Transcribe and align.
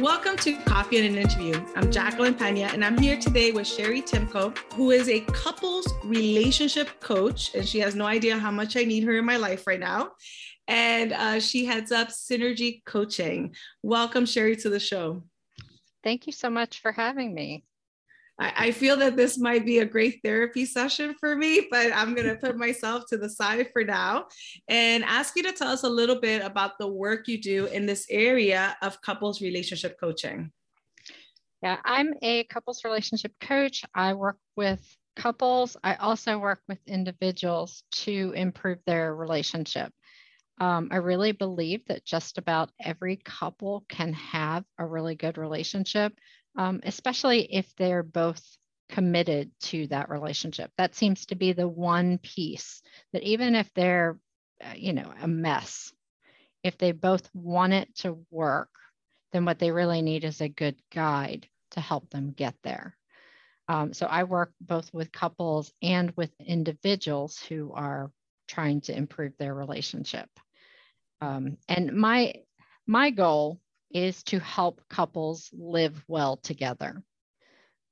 Welcome 0.00 0.38
to 0.38 0.56
Coffee 0.64 0.96
and 0.98 1.06
an 1.06 1.18
Interview. 1.18 1.62
I'm 1.74 1.92
Jacqueline 1.92 2.32
Pena, 2.34 2.70
and 2.72 2.82
I'm 2.82 2.96
here 2.96 3.20
today 3.20 3.52
with 3.52 3.66
Sherry 3.66 4.00
Timko, 4.00 4.56
who 4.72 4.90
is 4.90 5.10
a 5.10 5.20
couples 5.20 5.86
relationship 6.02 6.98
coach, 7.00 7.54
and 7.54 7.68
she 7.68 7.78
has 7.80 7.94
no 7.94 8.06
idea 8.06 8.38
how 8.38 8.50
much 8.50 8.74
I 8.78 8.84
need 8.84 9.04
her 9.04 9.18
in 9.18 9.26
my 9.26 9.36
life 9.36 9.66
right 9.66 9.80
now. 9.80 10.12
And 10.66 11.12
uh, 11.12 11.40
she 11.40 11.66
heads 11.66 11.92
up 11.92 12.08
Synergy 12.08 12.82
Coaching. 12.86 13.54
Welcome, 13.82 14.24
Sherry, 14.24 14.56
to 14.56 14.70
the 14.70 14.80
show. 14.80 15.24
Thank 16.02 16.26
you 16.26 16.32
so 16.32 16.48
much 16.48 16.80
for 16.80 16.92
having 16.92 17.34
me. 17.34 17.64
I, 18.38 18.52
I 18.56 18.70
feel 18.70 18.96
that 18.96 19.16
this 19.16 19.38
might 19.38 19.64
be 19.64 19.78
a 19.78 19.84
great 19.84 20.20
therapy 20.22 20.66
session 20.66 21.14
for 21.18 21.34
me, 21.36 21.66
but 21.70 21.92
I'm 21.94 22.14
going 22.14 22.28
to 22.28 22.36
put 22.36 22.56
myself 22.66 23.04
to 23.08 23.16
the 23.16 23.30
side 23.30 23.70
for 23.72 23.84
now 23.84 24.26
and 24.68 25.04
ask 25.04 25.36
you 25.36 25.42
to 25.44 25.52
tell 25.52 25.68
us 25.68 25.84
a 25.84 25.88
little 25.88 26.20
bit 26.20 26.44
about 26.44 26.78
the 26.78 26.88
work 26.88 27.28
you 27.28 27.40
do 27.40 27.66
in 27.66 27.86
this 27.86 28.06
area 28.10 28.76
of 28.82 29.00
couples 29.02 29.40
relationship 29.40 29.98
coaching. 29.98 30.52
Yeah, 31.62 31.78
I'm 31.84 32.12
a 32.22 32.44
couples 32.44 32.84
relationship 32.84 33.32
coach. 33.40 33.84
I 33.94 34.12
work 34.12 34.38
with 34.56 34.80
couples. 35.16 35.76
I 35.82 35.94
also 35.94 36.38
work 36.38 36.60
with 36.68 36.78
individuals 36.86 37.82
to 37.90 38.32
improve 38.36 38.78
their 38.86 39.14
relationship. 39.14 39.90
Um, 40.58 40.88
I 40.90 40.96
really 40.96 41.32
believe 41.32 41.84
that 41.86 42.04
just 42.04 42.38
about 42.38 42.70
every 42.82 43.16
couple 43.16 43.84
can 43.88 44.12
have 44.14 44.64
a 44.78 44.86
really 44.86 45.14
good 45.14 45.38
relationship 45.38 46.12
um, 46.56 46.80
especially 46.84 47.42
if 47.42 47.74
they're 47.76 48.02
both 48.02 48.42
committed 48.88 49.50
to 49.60 49.86
that 49.88 50.08
relationship. 50.08 50.70
That 50.78 50.94
seems 50.94 51.26
to 51.26 51.34
be 51.34 51.52
the 51.52 51.68
one 51.68 52.18
piece 52.18 52.82
that 53.12 53.22
even 53.22 53.54
if 53.54 53.72
they're, 53.74 54.18
uh, 54.62 54.74
you 54.76 54.92
know, 54.92 55.12
a 55.20 55.28
mess, 55.28 55.92
if 56.62 56.78
they 56.78 56.92
both 56.92 57.28
want 57.34 57.72
it 57.72 57.94
to 57.96 58.18
work, 58.30 58.70
then 59.32 59.44
what 59.44 59.58
they 59.58 59.70
really 59.70 60.02
need 60.02 60.24
is 60.24 60.40
a 60.40 60.48
good 60.48 60.76
guide 60.92 61.48
to 61.72 61.80
help 61.80 62.08
them 62.10 62.32
get 62.32 62.54
there. 62.62 62.96
Um, 63.68 63.92
so 63.92 64.06
I 64.06 64.24
work 64.24 64.52
both 64.60 64.92
with 64.94 65.10
couples 65.10 65.72
and 65.82 66.12
with 66.16 66.30
individuals 66.40 67.38
who 67.38 67.72
are 67.74 68.12
trying 68.46 68.80
to 68.82 68.96
improve 68.96 69.32
their 69.38 69.54
relationship. 69.54 70.28
Um, 71.20 71.56
and 71.68 71.92
my 71.92 72.34
my 72.86 73.10
goal 73.10 73.58
is 73.96 74.22
to 74.24 74.38
help 74.38 74.82
couples 74.90 75.48
live 75.54 76.04
well 76.06 76.36
together. 76.36 77.02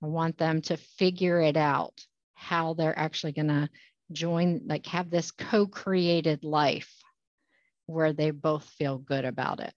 I 0.02 0.06
want 0.06 0.36
them 0.36 0.60
to 0.62 0.76
figure 0.76 1.40
it 1.40 1.56
out 1.56 1.98
how 2.34 2.74
they're 2.74 2.98
actually 2.98 3.32
going 3.32 3.48
to 3.48 3.70
join, 4.12 4.60
like 4.66 4.84
have 4.86 5.08
this 5.08 5.30
co 5.30 5.66
created 5.66 6.44
life 6.44 6.94
where 7.86 8.12
they 8.12 8.32
both 8.32 8.64
feel 8.64 8.98
good 8.98 9.24
about 9.24 9.60
it. 9.60 9.72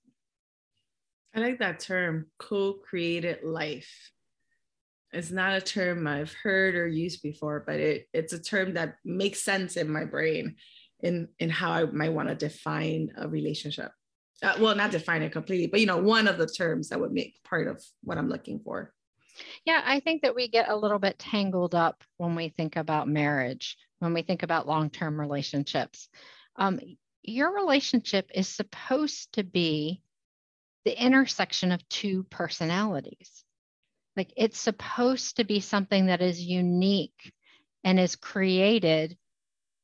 I 1.33 1.39
like 1.39 1.59
that 1.59 1.79
term, 1.79 2.27
co 2.37 2.73
created 2.73 3.43
life. 3.43 4.11
It's 5.13 5.31
not 5.31 5.55
a 5.55 5.61
term 5.61 6.07
I've 6.07 6.33
heard 6.33 6.75
or 6.75 6.87
used 6.87 7.21
before, 7.21 7.63
but 7.65 7.79
it, 7.79 8.09
it's 8.13 8.33
a 8.33 8.41
term 8.41 8.73
that 8.73 8.95
makes 9.05 9.41
sense 9.41 9.77
in 9.77 9.89
my 9.89 10.03
brain 10.03 10.57
in, 10.99 11.29
in 11.39 11.49
how 11.49 11.71
I 11.71 11.85
might 11.85 12.11
want 12.11 12.27
to 12.27 12.35
define 12.35 13.11
a 13.15 13.29
relationship 13.29 13.91
uh, 14.43 14.55
well, 14.59 14.75
not 14.75 14.91
define 14.91 15.23
it 15.23 15.31
completely, 15.31 15.67
but 15.67 15.79
you 15.79 15.85
know, 15.85 15.97
one 15.97 16.27
of 16.27 16.37
the 16.37 16.47
terms 16.47 16.89
that 16.89 16.99
would 16.99 17.11
make 17.11 17.41
part 17.43 17.67
of 17.67 17.83
what 18.03 18.17
I'm 18.17 18.29
looking 18.29 18.59
for. 18.59 18.93
Yeah, 19.65 19.81
I 19.85 19.99
think 19.99 20.23
that 20.23 20.35
we 20.35 20.47
get 20.47 20.69
a 20.69 20.75
little 20.75 20.99
bit 20.99 21.19
tangled 21.19 21.75
up 21.75 22.03
when 22.17 22.35
we 22.35 22.49
think 22.49 22.75
about 22.75 23.07
marriage, 23.07 23.77
when 23.99 24.13
we 24.13 24.21
think 24.21 24.43
about 24.43 24.67
long 24.67 24.89
term 24.89 25.19
relationships. 25.19 26.09
Um, 26.55 26.79
your 27.23 27.53
relationship 27.53 28.31
is 28.33 28.47
supposed 28.47 29.33
to 29.33 29.43
be 29.43 30.01
the 30.85 31.03
intersection 31.03 31.71
of 31.71 31.87
two 31.89 32.23
personalities. 32.29 33.43
Like 34.15 34.31
it's 34.37 34.59
supposed 34.59 35.37
to 35.37 35.43
be 35.43 35.59
something 35.59 36.07
that 36.07 36.21
is 36.21 36.41
unique 36.41 37.33
and 37.83 37.99
is 37.99 38.15
created 38.15 39.17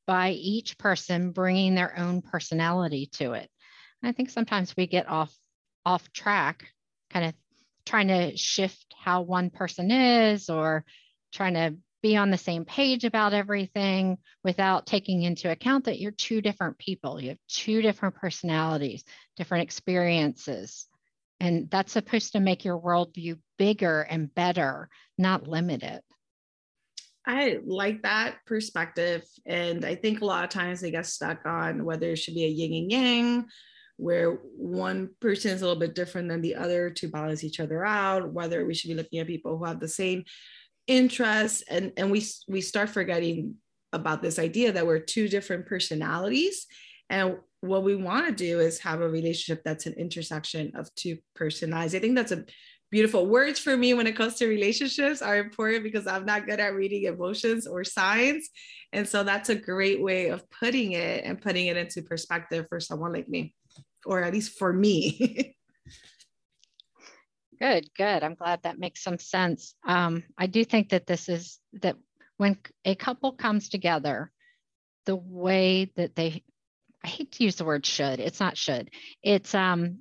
by 0.08 0.32
each 0.32 0.78
person 0.78 1.32
bringing 1.32 1.76
their 1.76 1.98
own 1.98 2.22
personality 2.22 3.08
to 3.14 3.34
it. 3.34 3.50
I 4.04 4.12
think 4.12 4.30
sometimes 4.30 4.76
we 4.76 4.88
get 4.88 5.08
off 5.08 5.34
off 5.86 6.12
track, 6.12 6.68
kind 7.10 7.26
of 7.26 7.34
trying 7.86 8.08
to 8.08 8.38
shift 8.38 8.94
how 8.98 9.22
one 9.22 9.50
person 9.50 9.92
is 9.92 10.50
or 10.50 10.86
trying 11.34 11.56
to 11.56 11.76
be 12.02 12.16
on 12.18 12.30
the 12.30 12.38
same 12.38 12.66
page 12.66 13.06
about 13.06 13.34
everything 13.34 14.18
without 14.44 14.86
taking 14.86 15.24
into 15.24 15.50
account 15.50 15.86
that 15.86 16.00
you're 16.00 16.12
two 16.12 16.42
different 16.42 16.78
people. 16.78 17.20
You 17.20 17.30
have 17.30 17.38
two 17.48 17.82
different 17.82 18.16
personalities, 18.16 19.04
different 19.38 19.64
experiences. 19.64 20.86
And 21.40 21.70
that's 21.70 21.94
supposed 21.94 22.34
to 22.34 22.40
make 22.40 22.66
your 22.66 22.80
worldview 22.80 23.40
bigger 23.58 24.02
and 24.02 24.34
better, 24.34 24.90
not 25.18 25.48
limit 25.48 25.84
it. 25.84 26.04
I 27.26 27.60
like 27.66 28.04
that 28.04 28.36
perspective. 28.46 29.24
And 29.46 29.86
I 29.86 29.96
think 29.96 30.22
a 30.22 30.26
lot 30.26 30.44
of 30.44 30.50
times 30.50 30.82
they 30.82 30.92
get 30.92 31.06
stuck 31.06 31.46
on 31.46 31.86
whether 31.86 32.12
it 32.12 32.18
should 32.18 32.36
be 32.36 32.44
a 32.44 32.50
yin 32.50 32.74
and 32.74 32.92
yang 32.92 33.46
where 33.98 34.40
one 34.58 35.10
person 35.20 35.52
is 35.52 35.62
a 35.62 35.66
little 35.66 35.80
bit 35.80 35.96
different 35.96 36.30
than 36.30 36.42
the 36.42 36.56
other 36.56 36.90
to 36.90 37.08
balance 37.08 37.44
each 37.44 37.60
other 37.60 37.86
out, 37.86 38.34
whether 38.34 38.66
we 38.66 38.74
should 38.74 38.90
be 38.90 38.96
looking 38.96 39.20
at 39.20 39.28
people 39.28 39.58
who 39.58 39.66
have 39.66 39.80
the 39.80 39.88
same 39.88 40.24
interests 40.88 41.64
and, 41.70 41.94
and 41.96 42.12
we, 42.12 42.26
we 42.48 42.60
start 42.62 42.90
forgetting 42.90 43.56
about 43.94 44.22
this 44.22 44.40
idea 44.40 44.72
that 44.72 44.86
we're 44.86 45.00
two 45.00 45.28
different 45.28 45.66
personalities. 45.66 46.66
And 47.10 47.38
what 47.62 47.84
we 47.84 47.96
want 47.96 48.28
to 48.28 48.34
do 48.34 48.60
is 48.60 48.80
have 48.80 49.02
a 49.02 49.08
relationship 49.08 49.62
that's 49.64 49.86
an 49.86 49.94
intersection 49.94 50.74
of 50.76 50.94
two 50.96 51.18
personalities. 51.36 51.96
I 51.96 52.00
think 52.00 52.16
that's 52.16 52.32
a 52.32 52.44
beautiful 52.92 53.28
words 53.28 53.60
for 53.60 53.78
me 53.78 53.94
when 53.94 54.08
it 54.08 54.16
comes 54.16 54.36
to 54.36 54.48
relationships 54.48 55.22
are 55.22 55.38
important 55.38 55.84
because 55.84 56.06
I'm 56.06 56.26
not 56.26 56.46
good 56.46 56.60
at 56.60 56.76
reading 56.76 57.06
emotions 57.06 57.66
or 57.66 57.84
signs. 57.84 58.50
And 58.92 59.08
so 59.08 59.24
that's 59.24 59.50
a 59.50 59.56
great 59.56 60.02
way 60.02 60.30
of 60.30 60.44
putting 60.52 60.92
it 60.92 61.24
and 61.24 61.42
putting 61.42 61.68
it 61.68 61.78
into 61.78 62.02
perspective 62.02 62.66
for 62.70 62.80
someone 62.80 63.14
like 63.14 63.30
me 63.30 63.54
or 64.06 64.24
at 64.24 64.34
least 64.34 64.58
for 64.58 64.72
me. 64.72 65.56
good, 67.60 67.90
good. 67.96 68.24
I'm 68.24 68.36
glad 68.36 68.64
that 68.64 68.80
makes 68.80 69.04
some 69.04 69.18
sense. 69.18 69.76
Um, 69.88 70.24
I 70.38 70.48
do 70.48 70.64
think 70.64 70.90
that 70.90 71.08
this 71.08 71.30
is 71.30 71.60
that 71.82 71.96
when 72.38 72.58
a 72.86 72.96
couple 72.96 73.34
comes 73.34 73.70
together, 73.70 74.32
the 75.06 75.16
way 75.16 75.92
that 75.96 76.16
they, 76.16 76.44
I 77.04 77.08
hate 77.08 77.32
to 77.34 77.44
use 77.44 77.56
the 77.56 77.66
word 77.66 77.86
should, 77.86 78.20
it's 78.20 78.40
not 78.40 78.58
should, 78.58 78.90
it's 79.22 79.54
um, 79.54 80.00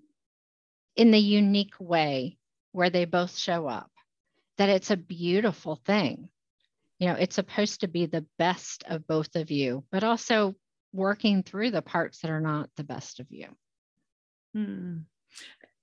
in 0.97 1.11
the 1.11 1.19
unique 1.19 1.75
way 1.79 2.39
where 2.73 2.91
they 2.91 3.05
both 3.05 3.37
show 3.37 3.67
up, 3.67 3.91
that 4.59 4.69
it's 4.69 4.91
a 4.91 4.97
beautiful 4.97 5.77
thing. 5.77 6.29
You 6.99 7.09
know, 7.09 7.15
it's 7.15 7.35
supposed 7.35 7.81
to 7.81 7.89
be 7.89 8.07
the 8.07 8.25
best 8.39 8.85
of 8.89 9.07
both 9.07 9.35
of 9.35 9.51
you, 9.51 9.85
but 9.91 10.05
also 10.05 10.55
working 10.93 11.43
through 11.43 11.71
the 11.71 11.83
parts 11.83 12.21
that 12.21 12.31
are 12.31 12.41
not 12.41 12.71
the 12.77 12.85
best 12.85 13.19
of 13.19 13.27
you. 13.31 13.49
Hmm. 14.55 14.99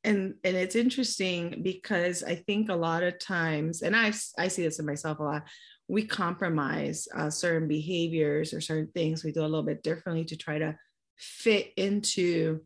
And 0.03 0.35
and 0.43 0.55
it's 0.55 0.75
interesting 0.75 1.61
because 1.61 2.23
I 2.23 2.35
think 2.35 2.69
a 2.69 2.75
lot 2.75 3.03
of 3.03 3.19
times, 3.19 3.81
and 3.81 3.95
I 3.95 4.13
I 4.37 4.47
see 4.47 4.63
this 4.63 4.79
in 4.79 4.85
myself 4.85 5.19
a 5.19 5.23
lot, 5.23 5.43
we 5.89 6.05
compromise 6.05 7.07
uh, 7.13 7.29
certain 7.29 7.67
behaviors 7.67 8.53
or 8.53 8.61
certain 8.61 8.91
things 8.93 9.23
we 9.23 9.31
do 9.31 9.41
a 9.41 9.43
little 9.43 9.63
bit 9.63 9.83
differently 9.83 10.23
to 10.25 10.37
try 10.37 10.59
to 10.59 10.77
fit 11.17 11.73
into 11.75 12.61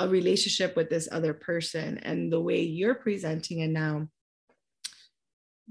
a 0.00 0.08
relationship 0.08 0.74
with 0.76 0.90
this 0.90 1.08
other 1.10 1.34
person. 1.34 1.98
And 1.98 2.32
the 2.32 2.40
way 2.40 2.62
you're 2.62 2.94
presenting 2.94 3.60
it 3.60 3.70
now 3.70 4.08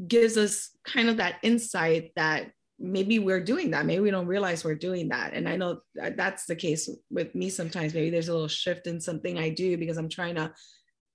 gives 0.06 0.38
us 0.38 0.70
kind 0.86 1.10
of 1.10 1.18
that 1.18 1.40
insight 1.44 2.12
that 2.16 2.52
maybe 2.80 3.20
we're 3.20 3.44
doing 3.44 3.72
that. 3.72 3.86
Maybe 3.86 4.02
we 4.02 4.12
don't 4.12 4.28
realize 4.28 4.64
we're 4.64 4.76
doing 4.76 5.10
that. 5.10 5.34
And 5.34 5.50
I 5.50 5.56
know 5.56 5.82
that 5.96 6.18
that's 6.18 6.46
the 6.46 6.56
case 6.56 6.90
with 7.10 7.34
me 7.34 7.50
sometimes. 7.50 7.94
Maybe 7.94 8.10
there's 8.10 8.30
a 8.30 8.34
little 8.34 8.48
shift 8.48 8.88
in 8.88 9.02
something 9.02 9.38
I 9.38 9.50
do 9.50 9.78
because 9.78 9.98
I'm 9.98 10.10
trying 10.10 10.36
to 10.36 10.54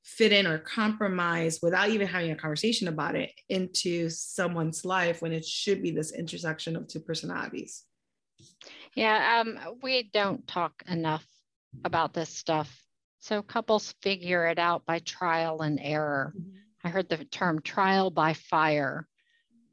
fit 0.05 0.33
in 0.33 0.47
or 0.47 0.59
compromise 0.59 1.61
without 1.63 1.91
even 1.91 2.09
having 2.09 2.33
a 2.33 2.37
conversation 2.37 2.89
about 2.89 3.15
it 3.15 3.31
into 3.49 4.11
someone's 4.11 4.85
life 4.85 5.23
when 5.23 5.33
it 5.33 5.45
should 5.45 5.83
be 5.83 5.93
this 5.93 6.13
intersection 6.13 6.75
of 6.75 6.89
two 6.89 7.01
personalities. 7.01 7.85
Yeah, 8.97 9.41
um, 9.41 9.77
we 9.83 10.11
don't 10.13 10.47
talk 10.49 10.83
enough 10.89 11.25
about 11.85 12.13
this 12.13 12.31
stuff. 12.31 12.83
So 13.21 13.41
couples 13.41 13.95
figure 14.03 14.49
it 14.49 14.59
out 14.59 14.85
by 14.85 14.99
trial 14.99 15.63
and 15.63 15.79
error. 15.81 16.35
Mm-hmm. 16.37 16.57
I 16.85 16.89
heard 16.89 17.09
the 17.09 17.25
term 17.25 17.63
trial 17.63 18.11
by 18.11 18.35
fire 18.35 19.07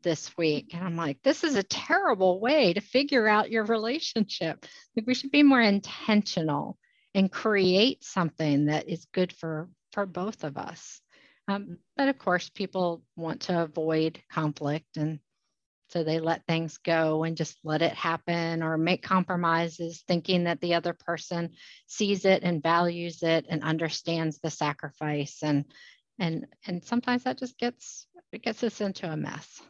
this 0.04 0.36
week. 0.38 0.74
And 0.74 0.84
I'm 0.84 0.96
like, 0.96 1.22
this 1.24 1.44
is 1.44 1.56
a 1.56 1.64
terrible 1.64 2.40
way 2.40 2.74
to 2.74 2.82
figure 2.82 3.28
out 3.28 3.52
your 3.52 3.66
relationship. 3.66 4.66
Like 4.96 5.08
we 5.08 5.14
should 5.14 5.32
be 5.32 5.44
more 5.44 5.62
intentional 5.62 6.78
and 7.14 7.32
create 7.32 8.04
something 8.04 8.66
that 8.66 8.90
is 8.90 9.06
good 9.14 9.34
for 9.34 9.70
for 9.94 10.06
both 10.06 10.44
of 10.44 10.58
us. 10.58 11.02
Um, 11.48 11.80
but 11.98 12.10
of 12.10 12.20
course, 12.20 12.50
people 12.50 13.02
want 13.16 13.42
to 13.42 13.64
avoid 13.64 14.22
conflict, 14.32 14.98
and 14.98 15.20
So 15.90 16.04
they 16.04 16.20
let 16.20 16.46
things 16.46 16.78
go 16.78 17.24
and 17.24 17.36
just 17.36 17.58
let 17.64 17.82
it 17.82 17.94
happen 17.94 18.62
or 18.62 18.78
make 18.78 19.02
compromises, 19.02 20.04
thinking 20.08 20.44
that 20.44 20.62
the 20.62 20.76
other 20.76 20.94
person 20.94 21.52
sees 21.88 22.26
it 22.26 22.44
and 22.44 22.62
values 22.62 23.24
it 23.24 23.48
and 23.50 23.64
understands 23.64 24.40
the 24.40 24.52
sacrifice. 24.52 25.42
And 25.42 25.66
and 26.20 26.46
and 26.68 26.84
sometimes 26.84 27.24
that 27.24 27.40
just 27.40 27.58
gets 27.58 28.08
it 28.32 28.44
gets 28.44 28.64
us 28.64 28.82
into 28.82 29.12
a 29.12 29.18
mess. 29.18 29.62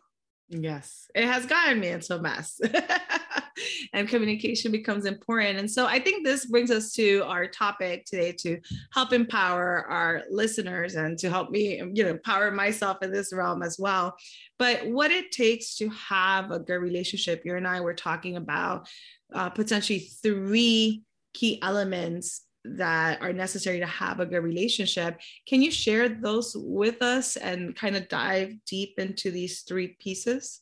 Yes, 0.50 1.10
it 1.14 1.26
has 1.26 1.46
gotten 1.46 1.80
me 1.80 1.90
into 1.90 2.16
a 2.16 2.22
mess. 2.22 2.60
and 3.94 4.08
communication 4.08 4.72
becomes 4.72 5.06
important. 5.06 5.60
And 5.60 5.70
so 5.70 5.86
I 5.86 6.00
think 6.00 6.26
this 6.26 6.48
brings 6.48 6.72
us 6.72 6.92
to 6.94 7.24
our 7.26 7.48
topic 7.48 8.06
today 8.06 8.32
to 8.40 8.60
help 8.92 9.14
empower 9.14 9.86
our 9.88 10.24
listeners 10.32 10.96
and 10.96 11.20
to 11.20 11.30
help 11.30 11.52
me, 11.52 11.78
you 11.94 12.04
know, 12.04 12.10
empower 12.10 12.50
myself 12.50 12.98
in 13.04 13.12
this 13.12 13.32
realm 13.32 13.62
as 13.62 13.78
well. 13.78 14.16
But 14.58 14.88
what 14.88 15.12
it 15.12 15.32
takes 15.32 15.76
to 15.78 15.90
have 15.90 16.50
a 16.50 16.60
good 16.60 16.82
relationship, 16.82 17.44
you 17.46 17.56
and 17.56 17.68
I 17.68 17.82
were 17.82 17.94
talking 17.94 18.36
about 18.36 18.88
uh, 19.34 19.50
potentially 19.52 20.00
three 20.00 21.04
key 21.34 21.62
elements 21.62 22.42
that 22.66 23.22
are 23.22 23.34
necessary 23.34 23.80
to 23.80 23.86
have 23.86 24.20
a 24.20 24.26
good 24.26 24.44
relationship. 24.44 25.20
Can 25.48 25.62
you 25.62 25.72
share 25.72 26.10
those 26.10 26.56
with 26.56 27.02
us 27.02 27.36
and 27.36 27.76
kind 27.76 27.96
of 27.96 28.10
dive 28.10 28.54
deep 28.66 29.00
into 29.00 29.32
these 29.32 29.62
three 29.62 29.96
pieces? 30.00 30.62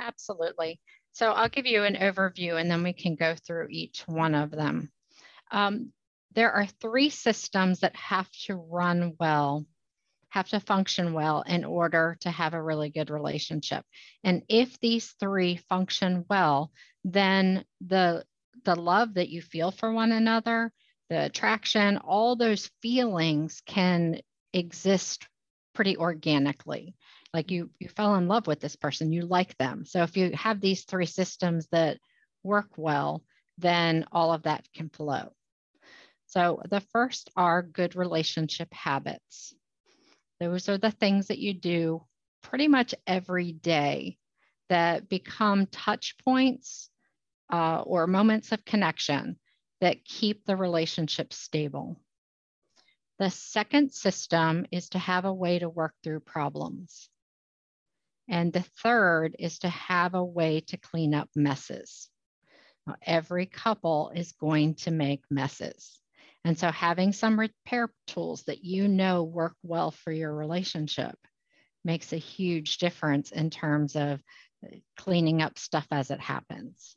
Absolutely. 0.00 0.80
So 1.12 1.30
I'll 1.30 1.48
give 1.48 1.66
you 1.66 1.84
an 1.84 1.94
overview 1.94 2.60
and 2.60 2.70
then 2.70 2.82
we 2.82 2.92
can 2.92 3.14
go 3.14 3.34
through 3.34 3.68
each 3.70 4.02
one 4.06 4.34
of 4.34 4.50
them. 4.50 4.90
Um, 5.50 5.92
there 6.34 6.52
are 6.52 6.66
three 6.66 7.10
systems 7.10 7.80
that 7.80 7.94
have 7.94 8.28
to 8.46 8.56
run 8.56 9.14
well, 9.20 9.64
have 10.30 10.48
to 10.48 10.58
function 10.58 11.12
well 11.12 11.42
in 11.42 11.64
order 11.64 12.16
to 12.22 12.30
have 12.30 12.54
a 12.54 12.62
really 12.62 12.90
good 12.90 13.10
relationship. 13.10 13.84
And 14.24 14.42
if 14.48 14.78
these 14.80 15.14
three 15.20 15.56
function 15.68 16.24
well, 16.28 16.72
then 17.04 17.64
the, 17.86 18.24
the 18.64 18.74
love 18.74 19.14
that 19.14 19.28
you 19.28 19.40
feel 19.40 19.70
for 19.70 19.92
one 19.92 20.10
another, 20.10 20.72
the 21.10 21.24
attraction, 21.24 21.98
all 21.98 22.36
those 22.36 22.70
feelings 22.82 23.62
can 23.66 24.20
exist 24.52 25.28
pretty 25.74 25.96
organically. 25.96 26.94
Like 27.32 27.50
you 27.50 27.70
you 27.80 27.88
fell 27.88 28.14
in 28.14 28.28
love 28.28 28.46
with 28.46 28.60
this 28.60 28.76
person 28.76 29.12
you 29.12 29.22
like 29.22 29.56
them. 29.58 29.84
So 29.84 30.02
if 30.02 30.16
you 30.16 30.30
have 30.34 30.60
these 30.60 30.84
three 30.84 31.06
systems 31.06 31.66
that 31.72 31.98
work 32.42 32.70
well 32.76 33.24
then 33.58 34.04
all 34.12 34.32
of 34.32 34.42
that 34.42 34.66
can 34.74 34.88
flow. 34.88 35.32
So 36.26 36.60
the 36.68 36.80
first 36.80 37.30
are 37.36 37.62
good 37.62 37.94
relationship 37.94 38.72
habits. 38.72 39.54
Those 40.40 40.68
are 40.68 40.78
the 40.78 40.90
things 40.90 41.28
that 41.28 41.38
you 41.38 41.54
do 41.54 42.04
pretty 42.42 42.68
much 42.68 42.94
every 43.06 43.52
day 43.52 44.18
that 44.68 45.08
become 45.08 45.66
touch 45.66 46.16
points 46.24 46.90
uh, 47.52 47.82
or 47.82 48.06
moments 48.06 48.50
of 48.52 48.64
connection 48.64 49.38
that 49.80 50.04
keep 50.04 50.44
the 50.44 50.56
relationship 50.56 51.32
stable. 51.32 52.00
The 53.18 53.30
second 53.30 53.92
system 53.92 54.66
is 54.72 54.88
to 54.90 54.98
have 54.98 55.24
a 55.24 55.32
way 55.32 55.58
to 55.58 55.68
work 55.68 55.94
through 56.02 56.20
problems. 56.20 57.08
And 58.28 58.52
the 58.52 58.64
third 58.82 59.36
is 59.38 59.58
to 59.60 59.68
have 59.68 60.14
a 60.14 60.24
way 60.24 60.60
to 60.68 60.76
clean 60.76 61.14
up 61.14 61.28
messes. 61.36 62.08
Now, 62.86 62.96
every 63.02 63.46
couple 63.46 64.10
is 64.14 64.32
going 64.32 64.74
to 64.76 64.90
make 64.90 65.22
messes. 65.30 66.00
And 66.44 66.58
so 66.58 66.70
having 66.70 67.12
some 67.12 67.38
repair 67.38 67.90
tools 68.06 68.42
that 68.44 68.64
you 68.64 68.88
know 68.88 69.24
work 69.24 69.54
well 69.62 69.90
for 69.90 70.12
your 70.12 70.34
relationship 70.34 71.16
makes 71.84 72.12
a 72.12 72.18
huge 72.18 72.78
difference 72.78 73.30
in 73.30 73.50
terms 73.50 73.96
of 73.96 74.20
uh, 74.64 74.76
cleaning 74.96 75.42
up 75.42 75.58
stuff 75.58 75.86
as 75.90 76.10
it 76.10 76.20
happens. 76.20 76.94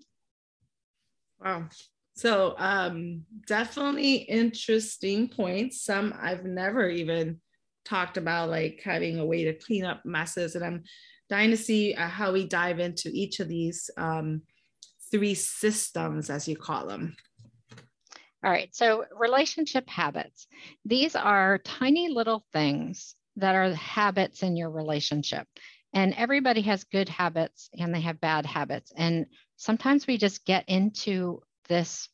Wow. 1.40 1.70
So 2.18 2.56
um, 2.58 3.25
definitely 3.46 4.16
interesting 4.16 5.30
points. 5.30 5.86
Some 5.86 6.16
I've 6.19 6.46
never 6.46 6.90
even 6.90 7.40
talked 7.86 8.18
about, 8.18 8.50
like 8.50 8.81
having 8.84 9.19
a 9.19 9.25
way 9.25 9.44
to 9.44 9.54
clean 9.54 9.86
up 9.86 10.04
messes. 10.04 10.56
And 10.56 10.66
I'm 10.66 10.84
dying 11.30 11.52
to 11.52 11.58
see 11.58 11.94
uh, 11.94 12.08
how 12.08 12.34
we 12.34 12.48
dive 12.48 12.80
into 12.80 13.12
each 13.14 13.40
of 13.40 13.48
these 13.48 13.92
um, 13.98 14.42
three 15.12 15.36
systems, 15.36 16.31
as 16.31 16.48
you 16.48 16.56
call 16.56 16.88
them. 16.88 17.16
All 18.44 18.52
right. 18.52 18.74
So 18.75 19.06
relationship 19.16 19.88
habits. 19.88 20.48
These 20.86 21.16
are 21.16 21.60
tiny 21.60 22.10
little 22.10 22.44
things 22.52 23.14
that 23.36 23.54
are 23.54 23.74
habits 23.75 24.42
in 24.42 24.58
your 24.58 24.72
relationship. 24.72 25.48
And 25.94 26.16
everybody 26.16 26.62
has 26.62 26.84
good 26.84 27.10
habits 27.10 27.69
and 27.78 27.94
they 27.94 28.02
have 28.02 28.19
bad 28.19 28.48
habits. 28.48 28.92
And 28.98 29.28
sometimes 29.56 30.08
we 30.08 30.18
just 30.18 30.46
get 30.46 30.66
into 30.68 31.42
this 31.68 32.10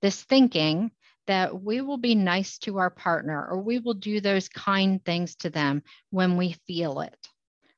this 0.00 0.22
thinking 0.22 0.90
that 1.26 1.60
we 1.60 1.80
will 1.80 1.98
be 1.98 2.14
nice 2.14 2.58
to 2.58 2.78
our 2.78 2.90
partner 2.90 3.46
or 3.50 3.60
we 3.60 3.78
will 3.78 3.94
do 3.94 4.20
those 4.20 4.48
kind 4.48 5.04
things 5.04 5.34
to 5.36 5.50
them 5.50 5.82
when 6.10 6.36
we 6.36 6.56
feel 6.66 7.00
it 7.00 7.28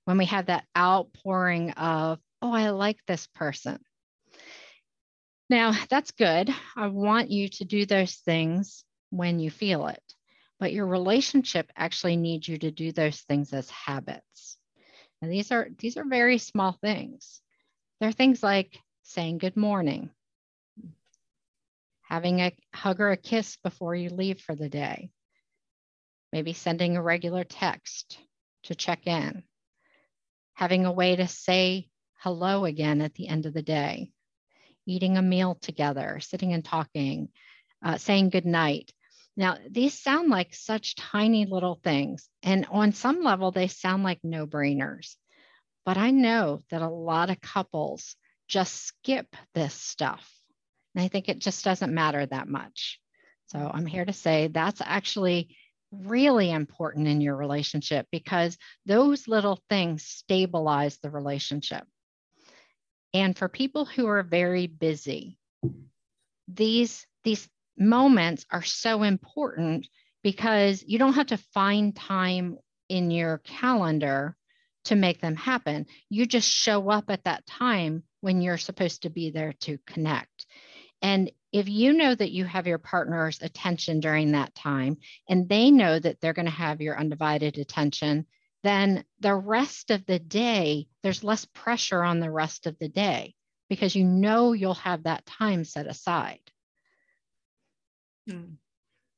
when 0.04 0.18
we 0.18 0.26
have 0.26 0.46
that 0.46 0.64
outpouring 0.76 1.70
of 1.72 2.18
oh 2.42 2.52
i 2.52 2.70
like 2.70 2.98
this 3.06 3.26
person. 3.28 3.78
Now 5.48 5.74
that's 5.88 6.12
good. 6.12 6.48
I 6.76 6.86
want 6.86 7.30
you 7.30 7.48
to 7.48 7.64
do 7.64 7.84
those 7.84 8.14
things 8.14 8.84
when 9.10 9.40
you 9.40 9.50
feel 9.50 9.88
it 9.88 10.02
but 10.60 10.72
your 10.74 10.86
relationship 10.86 11.72
actually 11.74 12.16
needs 12.16 12.46
you 12.46 12.58
to 12.58 12.70
do 12.70 12.92
those 12.92 13.18
things 13.22 13.52
as 13.54 13.68
habits. 13.70 14.58
And 15.22 15.32
these 15.32 15.50
are 15.50 15.68
these 15.78 15.96
are 15.96 16.04
very 16.04 16.38
small 16.38 16.72
things. 16.72 17.40
They're 17.98 18.12
things 18.12 18.42
like 18.42 18.78
saying 19.02 19.38
good 19.38 19.56
morning 19.56 20.10
having 22.10 22.40
a 22.40 22.52
hug 22.74 23.00
or 23.00 23.12
a 23.12 23.16
kiss 23.16 23.56
before 23.62 23.94
you 23.94 24.10
leave 24.10 24.40
for 24.40 24.56
the 24.56 24.68
day, 24.68 25.10
maybe 26.32 26.52
sending 26.52 26.96
a 26.96 27.02
regular 27.02 27.44
text 27.44 28.18
to 28.64 28.74
check 28.74 29.06
in, 29.06 29.44
having 30.54 30.86
a 30.86 30.92
way 30.92 31.14
to 31.14 31.28
say 31.28 31.88
hello 32.18 32.64
again 32.64 33.00
at 33.00 33.14
the 33.14 33.28
end 33.28 33.46
of 33.46 33.54
the 33.54 33.62
day, 33.62 34.10
eating 34.86 35.16
a 35.16 35.22
meal 35.22 35.54
together, 35.54 36.18
sitting 36.20 36.52
and 36.52 36.64
talking, 36.64 37.28
uh, 37.84 37.96
saying 37.96 38.28
goodnight. 38.28 38.90
Now, 39.36 39.56
these 39.70 40.02
sound 40.02 40.30
like 40.30 40.52
such 40.52 40.96
tiny 40.96 41.46
little 41.46 41.76
things, 41.76 42.28
and 42.42 42.66
on 42.72 42.92
some 42.92 43.22
level, 43.22 43.52
they 43.52 43.68
sound 43.68 44.02
like 44.02 44.18
no 44.24 44.48
brainers. 44.48 45.14
But 45.86 45.96
I 45.96 46.10
know 46.10 46.62
that 46.70 46.82
a 46.82 46.88
lot 46.88 47.30
of 47.30 47.40
couples 47.40 48.16
just 48.48 48.74
skip 48.74 49.36
this 49.54 49.74
stuff 49.74 50.28
and 50.94 51.04
I 51.04 51.08
think 51.08 51.28
it 51.28 51.38
just 51.38 51.64
doesn't 51.64 51.94
matter 51.94 52.24
that 52.26 52.48
much. 52.48 53.00
So 53.46 53.58
mm-hmm. 53.58 53.76
I'm 53.76 53.86
here 53.86 54.04
to 54.04 54.12
say 54.12 54.48
that's 54.48 54.80
actually 54.84 55.56
really 55.92 56.50
important 56.50 57.08
in 57.08 57.20
your 57.20 57.36
relationship 57.36 58.06
because 58.12 58.56
those 58.86 59.26
little 59.26 59.58
things 59.68 60.04
stabilize 60.04 60.98
the 60.98 61.10
relationship. 61.10 61.84
And 63.12 63.36
for 63.36 63.48
people 63.48 63.84
who 63.84 64.06
are 64.06 64.22
very 64.22 64.68
busy, 64.68 65.36
these, 66.46 67.06
these 67.24 67.48
moments 67.76 68.46
are 68.50 68.62
so 68.62 69.02
important 69.02 69.88
because 70.22 70.84
you 70.86 70.98
don't 70.98 71.14
have 71.14 71.28
to 71.28 71.38
find 71.54 71.96
time 71.96 72.56
in 72.88 73.10
your 73.10 73.38
calendar 73.38 74.36
to 74.84 74.96
make 74.96 75.20
them 75.20 75.36
happen. 75.36 75.86
You 76.08 76.26
just 76.26 76.48
show 76.48 76.88
up 76.90 77.10
at 77.10 77.24
that 77.24 77.46
time 77.46 78.04
when 78.20 78.40
you're 78.40 78.58
supposed 78.58 79.02
to 79.02 79.10
be 79.10 79.30
there 79.30 79.54
to 79.60 79.78
connect. 79.86 80.29
And 81.02 81.30
if 81.52 81.68
you 81.68 81.92
know 81.92 82.14
that 82.14 82.30
you 82.30 82.44
have 82.44 82.66
your 82.66 82.78
partner's 82.78 83.40
attention 83.42 84.00
during 84.00 84.32
that 84.32 84.54
time 84.54 84.98
and 85.28 85.48
they 85.48 85.70
know 85.70 85.98
that 85.98 86.20
they're 86.20 86.32
going 86.32 86.46
to 86.46 86.52
have 86.52 86.80
your 86.80 86.98
undivided 86.98 87.58
attention, 87.58 88.26
then 88.62 89.04
the 89.20 89.34
rest 89.34 89.90
of 89.90 90.04
the 90.06 90.18
day, 90.18 90.86
there's 91.02 91.24
less 91.24 91.44
pressure 91.46 92.04
on 92.04 92.20
the 92.20 92.30
rest 92.30 92.66
of 92.66 92.78
the 92.78 92.88
day 92.88 93.34
because 93.68 93.96
you 93.96 94.04
know 94.04 94.52
you'll 94.52 94.74
have 94.74 95.04
that 95.04 95.24
time 95.26 95.64
set 95.64 95.86
aside. 95.86 96.40
Hmm. 98.28 98.54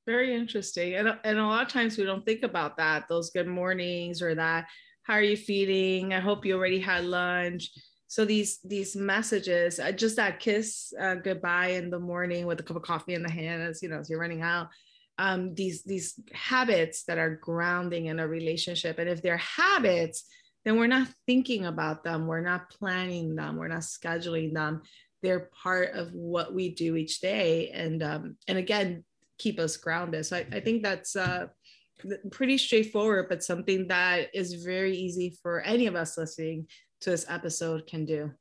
Very 0.06 0.34
interesting. 0.34 0.94
And, 0.94 1.16
and 1.24 1.38
a 1.38 1.44
lot 1.44 1.62
of 1.62 1.68
times 1.68 1.96
we 1.96 2.04
don't 2.04 2.24
think 2.24 2.42
about 2.42 2.76
that, 2.76 3.08
those 3.08 3.30
good 3.30 3.46
mornings 3.46 4.22
or 4.22 4.34
that, 4.34 4.66
how 5.04 5.14
are 5.14 5.22
you 5.22 5.36
feeling? 5.36 6.14
I 6.14 6.20
hope 6.20 6.44
you 6.44 6.56
already 6.56 6.80
had 6.80 7.04
lunch 7.04 7.70
so 8.12 8.26
these 8.26 8.58
these 8.62 8.94
messages 8.94 9.80
uh, 9.80 9.90
just 9.90 10.16
that 10.16 10.38
kiss 10.38 10.92
uh, 11.00 11.14
goodbye 11.14 11.68
in 11.68 11.88
the 11.88 11.98
morning 11.98 12.44
with 12.44 12.60
a 12.60 12.62
cup 12.62 12.76
of 12.76 12.82
coffee 12.82 13.14
in 13.14 13.22
the 13.22 13.30
hand 13.30 13.62
as 13.62 13.82
you 13.82 13.88
know 13.88 14.00
as 14.00 14.10
you're 14.10 14.20
running 14.20 14.42
out 14.42 14.68
um, 15.16 15.54
these 15.54 15.82
these 15.84 16.20
habits 16.34 17.04
that 17.04 17.16
are 17.16 17.36
grounding 17.36 18.06
in 18.06 18.20
a 18.20 18.28
relationship. 18.28 18.98
And 18.98 19.08
if 19.08 19.22
they're 19.22 19.38
habits 19.38 20.24
then 20.66 20.78
we're 20.78 20.88
not 20.88 21.08
thinking 21.26 21.64
about 21.64 22.04
them. 22.04 22.26
We're 22.26 22.40
not 22.52 22.70
planning 22.70 23.34
them. 23.34 23.56
We're 23.56 23.66
not 23.66 23.80
scheduling 23.80 24.52
them. 24.52 24.82
They're 25.22 25.50
part 25.62 25.92
of 25.94 26.12
what 26.12 26.54
we 26.54 26.74
do 26.74 26.96
each 26.96 27.20
day. 27.20 27.70
And 27.70 28.02
um, 28.02 28.36
and 28.46 28.58
again 28.58 29.04
keep 29.38 29.58
us 29.58 29.78
grounded. 29.78 30.26
So 30.26 30.36
i, 30.36 30.46
I 30.52 30.60
think 30.60 30.82
that's 30.82 31.16
uh, 31.16 31.46
pretty 32.30 32.58
straightforward 32.58 33.26
but 33.30 33.42
something 33.42 33.88
that 33.88 34.28
is 34.34 34.64
very 34.64 34.94
easy 34.96 35.38
for 35.42 35.60
any 35.60 35.86
of 35.86 35.94
us 35.94 36.18
listening 36.18 36.66
to 37.02 37.10
this 37.10 37.26
episode 37.28 37.86
can 37.86 38.04
do? 38.04 38.32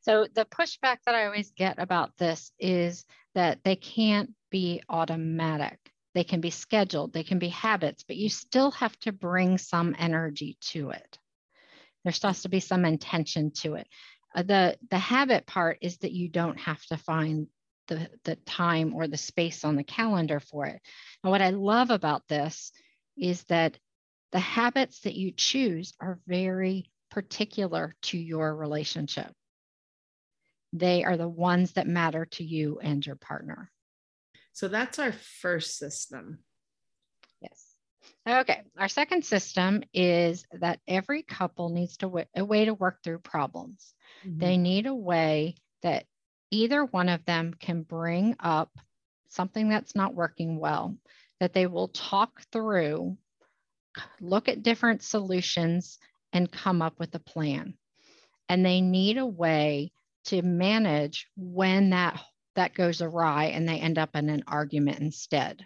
So, 0.00 0.26
the 0.34 0.44
pushback 0.44 0.98
that 1.06 1.14
I 1.14 1.26
always 1.26 1.52
get 1.52 1.78
about 1.78 2.16
this 2.18 2.52
is 2.58 3.04
that 3.34 3.60
they 3.64 3.76
can't 3.76 4.30
be 4.50 4.82
automatic. 4.88 5.78
They 6.14 6.24
can 6.24 6.40
be 6.40 6.50
scheduled, 6.50 7.12
they 7.12 7.22
can 7.22 7.38
be 7.38 7.48
habits, 7.48 8.04
but 8.06 8.16
you 8.16 8.28
still 8.28 8.70
have 8.72 8.98
to 9.00 9.12
bring 9.12 9.56
some 9.58 9.94
energy 9.98 10.58
to 10.72 10.90
it. 10.90 11.18
There 12.04 12.12
still 12.12 12.30
has 12.30 12.42
to 12.42 12.48
be 12.48 12.60
some 12.60 12.84
intention 12.84 13.52
to 13.62 13.74
it. 13.74 13.86
Uh, 14.34 14.42
the, 14.42 14.76
the 14.90 14.98
habit 14.98 15.46
part 15.46 15.78
is 15.80 15.98
that 15.98 16.12
you 16.12 16.28
don't 16.28 16.58
have 16.58 16.84
to 16.86 16.96
find 16.96 17.46
the, 17.88 18.10
the 18.24 18.36
time 18.36 18.94
or 18.94 19.06
the 19.06 19.16
space 19.16 19.64
on 19.64 19.76
the 19.76 19.84
calendar 19.84 20.40
for 20.40 20.66
it. 20.66 20.80
And 21.22 21.30
what 21.30 21.42
I 21.42 21.50
love 21.50 21.90
about 21.90 22.26
this 22.28 22.72
is 23.16 23.42
that 23.44 23.78
the 24.32 24.40
habits 24.40 25.00
that 25.00 25.14
you 25.14 25.32
choose 25.32 25.94
are 26.00 26.18
very 26.26 26.90
particular 27.12 27.94
to 28.00 28.16
your 28.18 28.56
relationship. 28.56 29.30
They 30.72 31.04
are 31.04 31.18
the 31.18 31.28
ones 31.28 31.72
that 31.72 31.86
matter 31.86 32.24
to 32.32 32.44
you 32.44 32.80
and 32.82 33.04
your 33.04 33.16
partner. 33.16 33.70
So 34.54 34.66
that's 34.66 34.98
our 34.98 35.12
first 35.12 35.76
system. 35.76 36.38
Yes. 37.42 37.74
Okay. 38.26 38.62
Our 38.78 38.88
second 38.88 39.26
system 39.26 39.82
is 39.92 40.46
that 40.52 40.80
every 40.88 41.22
couple 41.22 41.68
needs 41.68 41.98
to 41.98 42.06
w- 42.06 42.24
a 42.34 42.44
way 42.44 42.64
to 42.64 42.72
work 42.72 43.02
through 43.04 43.18
problems. 43.18 43.92
Mm-hmm. 44.26 44.38
They 44.38 44.56
need 44.56 44.86
a 44.86 44.94
way 44.94 45.56
that 45.82 46.06
either 46.50 46.86
one 46.86 47.10
of 47.10 47.24
them 47.26 47.52
can 47.60 47.82
bring 47.82 48.36
up 48.40 48.70
something 49.28 49.68
that's 49.68 49.94
not 49.94 50.14
working 50.14 50.58
well, 50.58 50.96
that 51.40 51.52
they 51.52 51.66
will 51.66 51.88
talk 51.88 52.40
through, 52.52 53.18
look 54.20 54.48
at 54.48 54.62
different 54.62 55.02
solutions, 55.02 55.98
and 56.32 56.50
come 56.50 56.82
up 56.82 56.98
with 56.98 57.14
a 57.14 57.20
plan. 57.20 57.74
And 58.48 58.64
they 58.64 58.80
need 58.80 59.18
a 59.18 59.26
way 59.26 59.92
to 60.26 60.42
manage 60.42 61.26
when 61.36 61.90
that 61.90 62.20
that 62.54 62.74
goes 62.74 63.00
awry 63.00 63.46
and 63.46 63.66
they 63.66 63.78
end 63.78 63.98
up 63.98 64.14
in 64.14 64.28
an 64.28 64.44
argument 64.46 65.00
instead. 65.00 65.64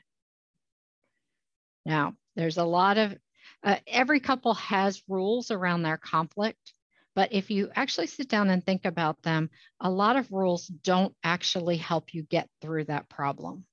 Now, 1.85 2.15
there's 2.37 2.59
a 2.59 2.65
lot 2.65 2.97
of 2.97 3.17
uh, 3.65 3.77
every 3.87 4.21
couple 4.21 4.55
has 4.55 5.03
rules 5.09 5.51
around 5.51 5.83
their 5.83 5.97
conflict, 5.97 6.73
but 7.15 7.33
if 7.33 7.51
you 7.51 7.71
actually 7.75 8.07
sit 8.07 8.29
down 8.29 8.51
and 8.51 8.65
think 8.65 8.85
about 8.85 9.23
them, 9.23 9.51
a 9.81 9.91
lot 9.91 10.17
of 10.17 10.31
rules 10.31 10.67
don't 10.67 11.15
actually 11.25 11.77
help 11.77 12.15
you 12.15 12.23
get 12.23 12.49
through 12.61 12.85
that 12.85 13.09
problem. 13.09 13.65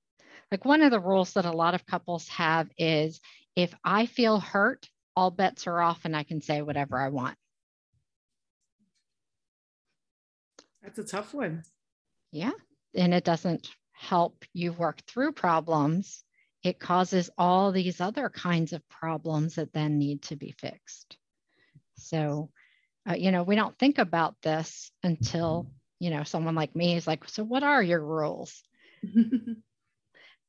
Like 0.51 0.65
one 0.65 0.81
of 0.81 0.91
the 0.91 0.99
rules 0.99 1.33
that 1.33 1.45
a 1.45 1.51
lot 1.51 1.73
of 1.73 1.85
couples 1.85 2.27
have 2.29 2.69
is 2.77 3.19
if 3.55 3.73
I 3.83 4.05
feel 4.05 4.39
hurt, 4.39 4.87
all 5.15 5.31
bets 5.31 5.67
are 5.67 5.81
off 5.81 6.01
and 6.05 6.15
I 6.15 6.23
can 6.23 6.41
say 6.41 6.61
whatever 6.61 6.99
I 6.99 7.09
want. 7.09 7.37
That's 10.81 10.99
a 10.99 11.03
tough 11.03 11.33
one. 11.33 11.63
Yeah. 12.31 12.51
And 12.95 13.13
it 13.13 13.23
doesn't 13.23 13.69
help 13.93 14.43
you 14.53 14.73
work 14.73 15.01
through 15.07 15.31
problems. 15.31 16.23
It 16.63 16.79
causes 16.79 17.29
all 17.37 17.71
these 17.71 18.01
other 18.01 18.29
kinds 18.29 18.73
of 18.73 18.87
problems 18.89 19.55
that 19.55 19.73
then 19.73 19.97
need 19.97 20.23
to 20.23 20.35
be 20.35 20.51
fixed. 20.51 21.17
So 21.95 22.49
uh, 23.09 23.15
you 23.15 23.31
know, 23.31 23.43
we 23.43 23.55
don't 23.55 23.77
think 23.77 23.97
about 23.97 24.35
this 24.41 24.91
until, 25.03 25.67
you 25.99 26.09
know, 26.09 26.23
someone 26.23 26.55
like 26.55 26.75
me 26.75 26.95
is 26.95 27.05
like, 27.05 27.27
so 27.27 27.43
what 27.43 27.63
are 27.63 27.83
your 27.83 28.03
rules? 28.03 28.63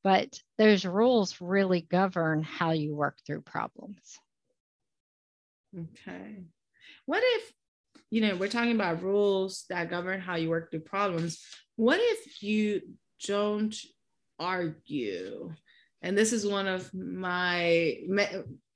but 0.04 0.38
those 0.58 0.84
rules 0.84 1.40
really 1.40 1.80
govern 1.80 2.42
how 2.42 2.70
you 2.70 2.94
work 2.94 3.18
through 3.26 3.40
problems. 3.40 4.18
Okay. 5.78 6.44
What 7.06 7.22
if, 7.24 7.52
you 8.10 8.20
know, 8.20 8.36
we're 8.36 8.48
talking 8.48 8.74
about 8.74 9.02
rules 9.02 9.64
that 9.70 9.90
govern 9.90 10.20
how 10.20 10.36
you 10.36 10.50
work 10.50 10.70
through 10.70 10.80
problems. 10.80 11.44
What 11.76 12.00
if 12.00 12.42
you 12.42 12.82
don't 13.26 13.74
argue? 14.38 15.52
And 16.02 16.16
this 16.16 16.32
is 16.32 16.46
one 16.46 16.68
of 16.68 16.92
my 16.94 17.98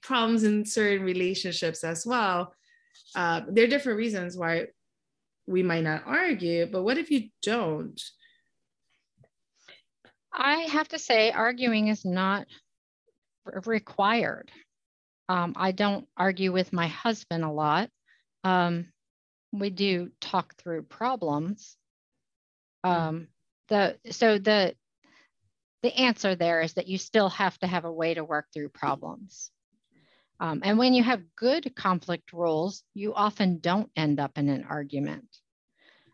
problems 0.02 0.44
in 0.44 0.64
certain 0.64 1.04
relationships 1.04 1.84
as 1.84 2.06
well 2.06 2.52
uh, 3.14 3.42
there 3.48 3.64
are 3.64 3.68
different 3.68 3.98
reasons 3.98 4.36
why 4.36 4.66
we 5.46 5.62
might 5.62 5.84
not 5.84 6.02
argue, 6.06 6.66
but 6.66 6.82
what 6.82 6.98
if 6.98 7.10
you 7.10 7.28
don't? 7.42 8.00
I 10.32 10.56
have 10.62 10.88
to 10.88 10.98
say, 10.98 11.30
arguing 11.30 11.88
is 11.88 12.04
not 12.04 12.46
required. 13.64 14.50
Um, 15.28 15.54
I 15.56 15.72
don't 15.72 16.06
argue 16.16 16.52
with 16.52 16.72
my 16.72 16.88
husband 16.88 17.44
a 17.44 17.50
lot. 17.50 17.90
Um, 18.44 18.92
we 19.52 19.70
do 19.70 20.10
talk 20.20 20.54
through 20.56 20.82
problems. 20.82 21.76
Um, 22.84 23.28
the 23.68 23.98
so 24.10 24.38
the 24.38 24.74
the 25.82 25.94
answer 25.94 26.34
there 26.34 26.60
is 26.60 26.74
that 26.74 26.88
you 26.88 26.98
still 26.98 27.28
have 27.28 27.58
to 27.58 27.66
have 27.66 27.84
a 27.84 27.92
way 27.92 28.14
to 28.14 28.24
work 28.24 28.46
through 28.52 28.70
problems. 28.70 29.50
Um, 30.40 30.60
and 30.64 30.78
when 30.78 30.94
you 30.94 31.02
have 31.02 31.34
good 31.36 31.74
conflict 31.74 32.32
rules, 32.32 32.82
you 32.94 33.14
often 33.14 33.58
don't 33.58 33.90
end 33.96 34.20
up 34.20 34.38
in 34.38 34.48
an 34.48 34.64
argument. 34.68 35.26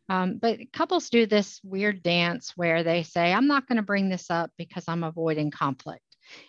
Um, 0.09 0.38
but 0.38 0.73
couples 0.73 1.09
do 1.09 1.26
this 1.26 1.61
weird 1.64 2.02
dance 2.02 2.52
where 2.56 2.83
they 2.83 3.02
say, 3.02 3.33
I'm 3.33 3.47
not 3.47 3.66
going 3.66 3.76
to 3.76 3.83
bring 3.83 4.09
this 4.09 4.30
up 4.30 4.50
because 4.59 4.85
I'm 4.87 5.02
avoiding 5.02 5.50
conflict. 5.50 6.02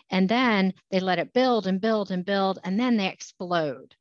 And 0.10 0.29
then 0.29 0.74
they 0.91 1.00
let 1.00 1.20
it 1.20 1.34
build 1.34 1.67
and 1.67 1.82
build 1.82 2.12
and 2.12 2.25
build, 2.25 2.60
and 2.63 2.79
then 2.79 2.98
they 2.98 3.08
explode. 3.08 3.96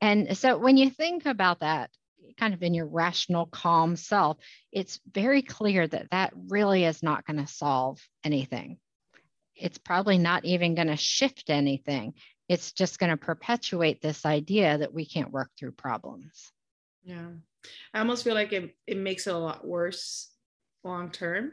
And 0.00 0.36
so 0.36 0.58
when 0.58 0.76
you 0.76 0.90
think 0.90 1.26
about 1.26 1.60
that, 1.60 1.90
kind 2.36 2.52
of 2.52 2.62
in 2.62 2.74
your 2.74 2.86
rational, 2.86 3.46
calm 3.46 3.96
self, 3.96 4.36
it's 4.72 5.00
very 5.10 5.42
clear 5.42 5.86
that 5.86 6.10
that 6.10 6.32
really 6.48 6.84
is 6.84 7.02
not 7.02 7.24
going 7.24 7.38
to 7.38 7.46
solve 7.46 7.98
anything. 8.24 8.78
It's 9.54 9.78
probably 9.78 10.18
not 10.18 10.44
even 10.44 10.74
going 10.74 10.88
to 10.88 10.96
shift 10.96 11.48
anything 11.48 12.14
it's 12.48 12.72
just 12.72 12.98
going 12.98 13.10
to 13.10 13.16
perpetuate 13.16 14.00
this 14.00 14.24
idea 14.24 14.78
that 14.78 14.94
we 14.94 15.04
can't 15.04 15.32
work 15.32 15.50
through 15.58 15.72
problems. 15.72 16.52
Yeah. 17.04 17.28
I 17.92 17.98
almost 17.98 18.24
feel 18.24 18.34
like 18.34 18.52
it, 18.52 18.76
it 18.86 18.96
makes 18.96 19.26
it 19.26 19.34
a 19.34 19.38
lot 19.38 19.66
worse 19.66 20.30
long 20.84 21.10
term 21.10 21.52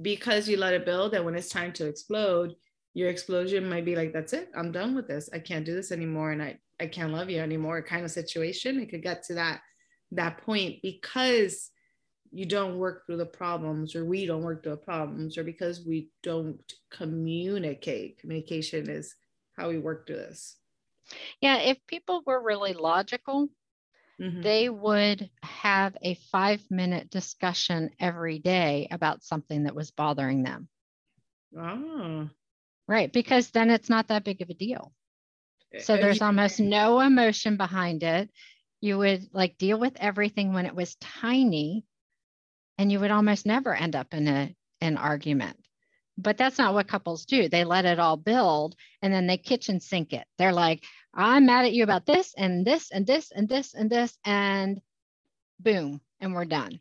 because 0.00 0.48
you 0.48 0.56
let 0.56 0.74
it 0.74 0.86
build. 0.86 1.14
And 1.14 1.24
when 1.24 1.34
it's 1.34 1.48
time 1.48 1.72
to 1.74 1.86
explode, 1.86 2.54
your 2.98 3.10
explosion 3.10 3.68
might 3.68 3.84
be 3.84 3.94
like, 3.94 4.12
that's 4.12 4.32
it. 4.32 4.50
I'm 4.56 4.72
done 4.72 4.96
with 4.96 5.06
this. 5.06 5.30
I 5.32 5.38
can't 5.38 5.64
do 5.64 5.72
this 5.72 5.92
anymore. 5.92 6.32
And 6.32 6.42
I, 6.42 6.58
I 6.80 6.88
can't 6.88 7.12
love 7.12 7.30
you 7.30 7.38
anymore 7.38 7.80
kind 7.80 8.04
of 8.04 8.10
situation. 8.10 8.80
It 8.80 8.90
could 8.90 9.04
get 9.04 9.22
to 9.26 9.34
that, 9.34 9.60
that 10.10 10.38
point 10.38 10.82
because 10.82 11.70
you 12.32 12.44
don't 12.44 12.76
work 12.76 13.06
through 13.06 13.18
the 13.18 13.24
problems 13.24 13.94
or 13.94 14.04
we 14.04 14.26
don't 14.26 14.42
work 14.42 14.64
through 14.64 14.72
the 14.72 14.78
problems 14.78 15.38
or 15.38 15.44
because 15.44 15.86
we 15.86 16.08
don't 16.24 16.60
communicate. 16.90 18.18
Communication 18.18 18.90
is 18.90 19.14
how 19.56 19.68
we 19.68 19.78
work 19.78 20.08
through 20.08 20.16
this. 20.16 20.56
Yeah, 21.40 21.58
if 21.58 21.78
people 21.86 22.24
were 22.26 22.42
really 22.42 22.72
logical, 22.72 23.46
mm-hmm. 24.20 24.42
they 24.42 24.68
would 24.68 25.30
have 25.44 25.96
a 26.02 26.14
five 26.32 26.64
minute 26.68 27.10
discussion 27.10 27.90
every 28.00 28.40
day 28.40 28.88
about 28.90 29.22
something 29.22 29.62
that 29.64 29.76
was 29.76 29.92
bothering 29.92 30.42
them. 30.42 30.68
Oh. 31.56 32.28
Right, 32.88 33.12
because 33.12 33.50
then 33.50 33.70
it's 33.70 33.90
not 33.90 34.08
that 34.08 34.24
big 34.24 34.40
of 34.40 34.50
a 34.50 34.54
deal. 34.54 34.92
So 35.80 35.98
there's 35.98 36.22
almost 36.22 36.58
no 36.58 37.00
emotion 37.00 37.58
behind 37.58 38.02
it. 38.02 38.30
You 38.80 38.96
would 38.96 39.28
like 39.34 39.58
deal 39.58 39.78
with 39.78 39.94
everything 40.00 40.54
when 40.54 40.64
it 40.64 40.74
was 40.74 40.96
tiny, 40.96 41.84
and 42.78 42.90
you 42.90 42.98
would 43.00 43.10
almost 43.10 43.44
never 43.44 43.74
end 43.74 43.94
up 43.94 44.14
in 44.14 44.26
a, 44.26 44.54
an 44.80 44.96
argument 44.96 45.58
but 46.18 46.36
that's 46.36 46.58
not 46.58 46.74
what 46.74 46.88
couples 46.88 47.24
do. 47.24 47.48
They 47.48 47.64
let 47.64 47.84
it 47.84 48.00
all 48.00 48.16
build 48.16 48.74
and 49.00 49.14
then 49.14 49.26
they 49.26 49.38
kitchen 49.38 49.80
sink 49.80 50.12
it. 50.12 50.26
They're 50.36 50.52
like, 50.52 50.84
I'm 51.14 51.46
mad 51.46 51.64
at 51.64 51.72
you 51.72 51.84
about 51.84 52.06
this 52.06 52.34
and 52.36 52.66
this 52.66 52.90
and 52.90 53.06
this 53.06 53.30
and 53.30 53.48
this 53.48 53.72
and 53.74 53.88
this, 53.88 54.18
and 54.24 54.80
boom, 55.60 56.00
and 56.20 56.34
we're 56.34 56.44
done. 56.44 56.80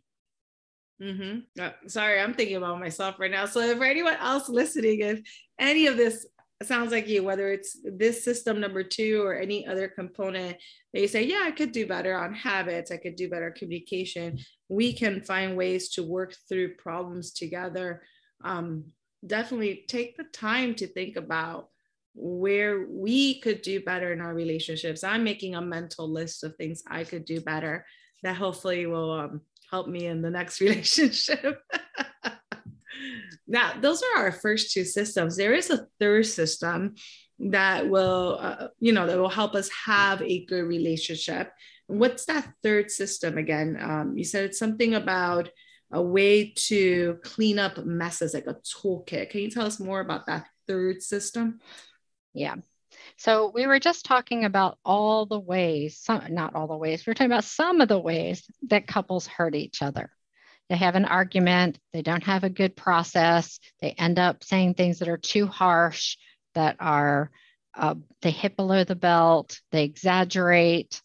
Mm-hmm. 1.02 1.62
Uh, 1.62 1.70
sorry, 1.88 2.20
I'm 2.20 2.34
thinking 2.34 2.58
about 2.58 2.80
myself 2.80 3.20
right 3.20 3.32
now. 3.32 3.46
So, 3.46 3.76
for 3.78 3.84
anyone 3.84 4.16
else 4.16 4.50
listening, 4.50 5.02
if 5.02 5.22
any 5.60 5.88
of 5.88 5.98
this 5.98 6.26
sounds 6.64 6.92
like 6.92 7.08
you, 7.08 7.24
whether 7.24 7.52
it's 7.52 7.78
this 7.84 8.24
system 8.24 8.60
number 8.60 8.84
two 8.84 9.22
or 9.24 9.36
any 9.36 9.68
other 9.68 9.88
component, 9.88 10.58
they 10.94 11.08
say, 11.08 11.24
Yeah, 11.24 11.44
I 11.44 11.52
could 11.52 11.72
do 11.72 11.86
better 11.86 12.18
on 12.18 12.34
habits, 12.34 12.92
I 12.92 12.98
could 12.98 13.16
do 13.16 13.30
better 13.30 13.52
communication. 13.52 14.40
We 14.70 14.94
can 14.94 15.22
find 15.22 15.56
ways 15.56 15.90
to 15.90 16.04
work 16.04 16.36
through 16.50 16.76
problems 16.76 17.32
together. 17.32 18.02
Um, 18.44 18.86
definitely 19.26 19.86
take 19.88 20.18
the 20.18 20.26
time 20.26 20.76
to 20.76 20.88
think 20.88 21.16
about 21.16 21.70
where 22.14 22.88
we 22.90 23.40
could 23.42 23.62
do 23.62 23.82
better 23.82 24.12
in 24.12 24.22
our 24.22 24.34
relationships. 24.34 25.04
I'm 25.04 25.24
making 25.24 25.56
a 25.56 25.62
mental 25.62 26.12
list 26.12 26.44
of 26.44 26.56
things 26.56 26.84
I 26.88 27.04
could 27.04 27.26
do 27.26 27.42
better 27.42 27.86
that 28.24 28.36
hopefully 28.36 28.88
will 28.88 29.12
um, 29.12 29.42
help 29.70 29.88
me 29.88 30.08
in 30.08 30.24
the 30.24 30.32
next 30.32 30.60
relationship. 30.62 31.62
now, 33.48 33.74
those 33.80 34.04
are 34.04 34.24
our 34.24 34.32
first 34.32 34.72
two 34.72 34.84
systems. 34.84 35.38
There 35.38 35.54
is 35.54 35.70
a 35.70 35.88
third 36.00 36.26
system 36.26 36.96
that 37.40 37.90
will, 37.90 38.38
uh, 38.40 38.68
you 38.80 38.92
know, 38.92 39.08
that 39.08 39.18
will 39.18 39.30
help 39.30 39.56
us 39.56 39.70
have 39.86 40.22
a 40.22 40.46
good 40.46 40.64
relationship. 40.64 41.52
what's 41.90 42.26
that 42.26 42.52
third 42.64 42.92
system 42.92 43.38
again? 43.38 43.78
Um, 43.80 44.18
you 44.18 44.26
said 44.26 44.44
it's 44.44 44.60
something 44.60 44.94
about 44.94 45.50
a 45.90 46.02
way 46.02 46.52
to 46.52 47.18
clean 47.24 47.60
up 47.60 47.78
messes, 47.86 48.34
like 48.34 48.48
a 48.48 48.56
toolkit. 48.56 49.30
Can 49.30 49.40
you 49.40 49.50
tell 49.50 49.66
us 49.66 49.80
more 49.80 50.02
about 50.02 50.26
that 50.26 50.48
third 50.68 51.02
system? 51.02 51.60
Yeah. 52.34 52.56
So 53.16 53.52
we 53.56 53.68
were 53.68 53.80
just 53.80 54.04
talking 54.04 54.44
about 54.44 54.78
all 54.84 55.26
the 55.26 55.40
ways, 55.40 55.98
some, 55.98 56.24
not 56.30 56.56
all 56.56 56.68
the 56.68 56.76
ways, 56.76 57.06
we 57.06 57.12
we're 57.12 57.14
talking 57.14 57.32
about 57.32 57.46
some 57.46 57.80
of 57.80 57.88
the 57.88 58.00
ways 58.00 58.44
that 58.68 58.88
couples 58.88 59.28
hurt 59.28 59.56
each 59.56 59.82
other. 59.82 60.10
They 60.70 60.76
have 60.76 60.96
an 60.96 61.06
argument, 61.06 61.80
they 61.94 62.02
don't 62.02 62.24
have 62.24 62.44
a 62.44 62.50
good 62.50 62.76
process, 62.76 63.60
they 63.80 63.92
end 63.92 64.20
up 64.20 64.44
saying 64.44 64.74
things 64.74 65.00
that 65.00 65.08
are 65.08 65.18
too 65.18 65.48
harsh, 65.48 66.18
that 66.56 66.76
are, 66.80 67.32
uh, 67.76 67.96
they 68.22 68.32
hit 68.32 68.58
below 68.58 68.84
the 68.84 68.96
belt, 68.96 69.60
they 69.72 69.84
exaggerate, 69.84 71.02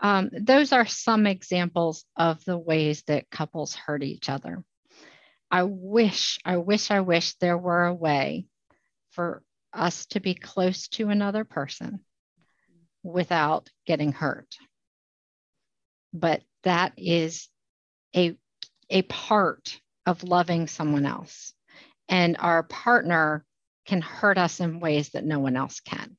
um, 0.00 0.30
those 0.32 0.72
are 0.72 0.86
some 0.86 1.26
examples 1.26 2.04
of 2.16 2.44
the 2.44 2.58
ways 2.58 3.02
that 3.06 3.30
couples 3.30 3.74
hurt 3.74 4.02
each 4.02 4.28
other. 4.28 4.62
I 5.50 5.62
wish, 5.62 6.38
I 6.44 6.58
wish, 6.58 6.90
I 6.90 7.00
wish 7.00 7.34
there 7.34 7.56
were 7.56 7.86
a 7.86 7.94
way 7.94 8.46
for 9.10 9.42
us 9.72 10.06
to 10.06 10.20
be 10.20 10.34
close 10.34 10.88
to 10.88 11.08
another 11.08 11.44
person 11.44 12.00
without 13.02 13.70
getting 13.86 14.12
hurt. 14.12 14.56
But 16.12 16.42
that 16.64 16.92
is 16.96 17.48
a, 18.14 18.36
a 18.90 19.02
part 19.02 19.80
of 20.04 20.22
loving 20.22 20.66
someone 20.66 21.06
else. 21.06 21.52
And 22.08 22.36
our 22.38 22.62
partner 22.62 23.44
can 23.86 24.00
hurt 24.00 24.38
us 24.38 24.60
in 24.60 24.80
ways 24.80 25.10
that 25.10 25.24
no 25.24 25.38
one 25.38 25.56
else 25.56 25.80
can. 25.80 26.16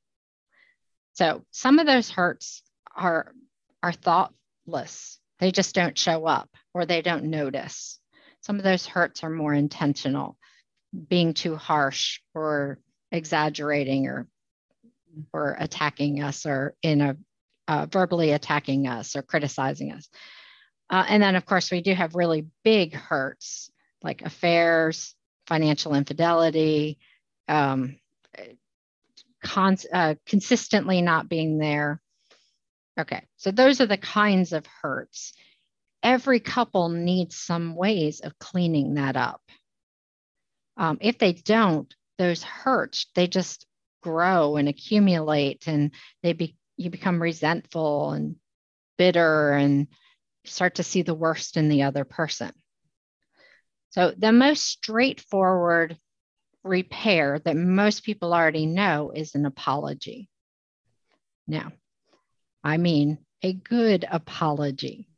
So 1.13 1.43
some 1.51 1.79
of 1.79 1.87
those 1.87 2.09
hurts 2.09 2.63
are 2.95 3.33
are 3.83 3.93
thoughtless. 3.93 5.19
They 5.39 5.51
just 5.51 5.75
don't 5.75 5.97
show 5.97 6.25
up 6.25 6.49
or 6.73 6.85
they 6.85 7.01
don't 7.01 7.25
notice. 7.25 7.99
Some 8.41 8.57
of 8.57 8.63
those 8.63 8.85
hurts 8.85 9.23
are 9.23 9.29
more 9.29 9.53
intentional, 9.53 10.37
being 11.09 11.33
too 11.33 11.55
harsh 11.55 12.19
or 12.33 12.79
exaggerating 13.11 14.07
or 14.07 14.27
or 15.33 15.55
attacking 15.59 16.21
us 16.21 16.45
or 16.45 16.75
in 16.83 17.01
a 17.01 17.17
uh, 17.67 17.85
verbally 17.85 18.31
attacking 18.31 18.87
us 18.87 19.15
or 19.15 19.21
criticizing 19.21 19.91
us. 19.91 20.07
Uh, 20.89 21.05
and 21.07 21.21
then, 21.21 21.35
of 21.35 21.45
course, 21.45 21.71
we 21.71 21.81
do 21.81 21.93
have 21.93 22.15
really 22.15 22.47
big 22.63 22.93
hurts 22.93 23.69
like 24.03 24.21
affairs, 24.21 25.15
financial 25.47 25.95
infidelity, 25.95 26.99
um, 27.47 27.97
con- 29.43 29.77
uh, 29.91 30.15
consistently 30.25 31.01
not 31.01 31.27
being 31.27 31.57
there, 31.57 32.01
Okay, 32.99 33.23
so 33.37 33.51
those 33.51 33.79
are 33.79 33.85
the 33.85 33.97
kinds 33.97 34.53
of 34.53 34.65
hurts. 34.81 35.33
Every 36.01 36.39
couple 36.39 36.89
needs 36.89 37.37
some 37.37 37.75
ways 37.75 38.21
of 38.21 38.39
cleaning 38.39 38.95
that 38.95 39.15
up. 39.15 39.41
Um, 40.77 40.97
if 41.01 41.19
they 41.19 41.33
don't, 41.33 41.93
those 42.17 42.41
hurts, 42.41 43.05
they 43.13 43.27
just 43.27 43.67
grow 44.01 44.57
and 44.57 44.67
accumulate 44.67 45.67
and 45.67 45.91
they 46.23 46.33
be, 46.33 46.55
you 46.75 46.89
become 46.89 47.21
resentful 47.21 48.11
and 48.11 48.35
bitter 48.97 49.53
and 49.53 49.87
start 50.47 50.75
to 50.75 50.83
see 50.83 51.01
the 51.01 51.13
worst 51.13 51.57
in 51.57 51.69
the 51.69 51.83
other 51.83 52.03
person. 52.03 52.51
So, 53.91 54.13
the 54.17 54.31
most 54.31 54.63
straightforward 54.63 55.97
repair 56.63 57.39
that 57.39 57.55
most 57.55 58.03
people 58.03 58.33
already 58.33 58.65
know 58.65 59.11
is 59.11 59.35
an 59.35 59.45
apology. 59.45 60.29
Now, 61.47 61.71
I 62.63 62.77
mean 62.77 63.19
a 63.41 63.53
good 63.53 64.05
apology. 64.09 65.09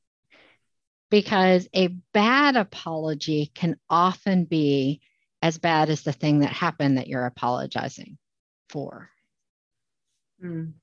Because 1.09 1.67
a 1.74 1.88
bad 2.13 2.55
apology 2.55 3.51
can 3.56 3.77
often 3.89 4.45
be 4.45 5.01
as 5.41 5.58
bad 5.58 5.89
as 5.89 6.04
the 6.04 6.13
thing 6.13 6.39
that 6.39 6.51
happened 6.51 6.97
that 6.97 7.08
you're 7.08 7.25
apologizing 7.25 8.17
for. 8.69 9.10
Mm. 10.43 10.73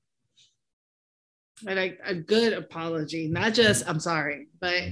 Like 1.63 1.99
a 2.05 2.13
good 2.13 2.53
apology, 2.53 3.27
not 3.27 3.53
just 3.53 3.87
I'm 3.89 3.99
sorry, 3.99 4.47
but 4.59 4.83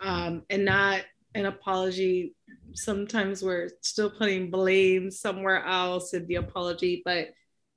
um, 0.00 0.42
and 0.48 0.64
not 0.64 1.02
an 1.34 1.46
apology 1.46 2.34
sometimes 2.74 3.42
we're 3.42 3.70
still 3.82 4.10
putting 4.10 4.50
blame 4.50 5.10
somewhere 5.10 5.64
else 5.64 6.14
in 6.14 6.26
the 6.26 6.36
apology, 6.36 7.02
but 7.04 7.28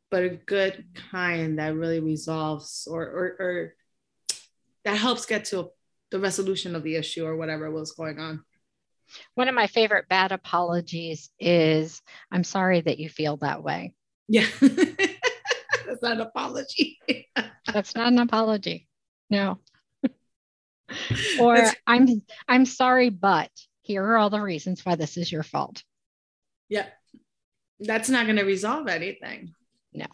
but 0.10 0.24
a 0.24 0.30
good 0.30 0.84
kind 1.10 1.58
that 1.58 1.74
really 1.74 2.02
resolves 2.02 2.86
or, 2.92 3.02
or, 3.02 3.26
or 3.40 3.74
that 4.84 4.98
helps 4.98 5.26
get 5.26 5.46
to 5.46 5.70
the 6.12 6.20
resolution 6.20 6.76
of 6.76 6.84
the 6.84 6.98
issue 6.98 7.26
or 7.26 7.38
whatever 7.38 7.72
was 7.72 7.94
going 7.94 8.20
on. 8.20 8.44
One 9.36 9.48
of 9.48 9.56
my 9.56 9.68
favorite 9.68 10.10
bad 10.10 10.34
apologies 10.34 11.30
is 11.40 12.02
I'm 12.30 12.44
sorry 12.44 12.82
that 12.82 13.00
you 13.00 13.08
feel 13.08 13.38
that 13.38 13.64
way. 13.64 13.94
Yeah. 14.28 14.48
That's 16.02 16.10
not 16.10 16.14
an 16.14 16.22
apology. 16.22 17.00
That's 17.74 17.96
not 17.96 18.08
an 18.12 18.20
apology. 18.20 18.88
No. 19.30 19.60
or 21.40 21.56
That's... 21.56 21.76
I'm 21.86 22.22
I'm 22.48 22.66
sorry, 22.66 23.10
but 23.10 23.52
here 23.82 24.04
are 24.04 24.18
all 24.18 24.30
the 24.30 24.42
reasons 24.42 24.86
why 24.86 24.96
this 24.96 25.18
is 25.18 25.32
your 25.32 25.44
fault. 25.44 25.84
Yeah. 26.70 26.88
That's 27.80 28.10
not 28.10 28.26
going 28.26 28.38
to 28.38 28.44
resolve 28.44 28.88
anything. 28.88 29.54
No. 29.94 30.06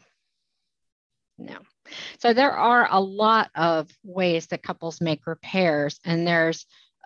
No. 1.38 1.58
So 2.20 2.34
there 2.34 2.52
are 2.52 2.88
a 2.90 3.00
lot 3.00 3.50
of 3.56 3.90
ways 4.04 4.48
that 4.48 4.64
couples 4.64 5.02
make 5.02 5.28
repairs, 5.28 6.00
and 6.04 6.26
there's 6.26 6.66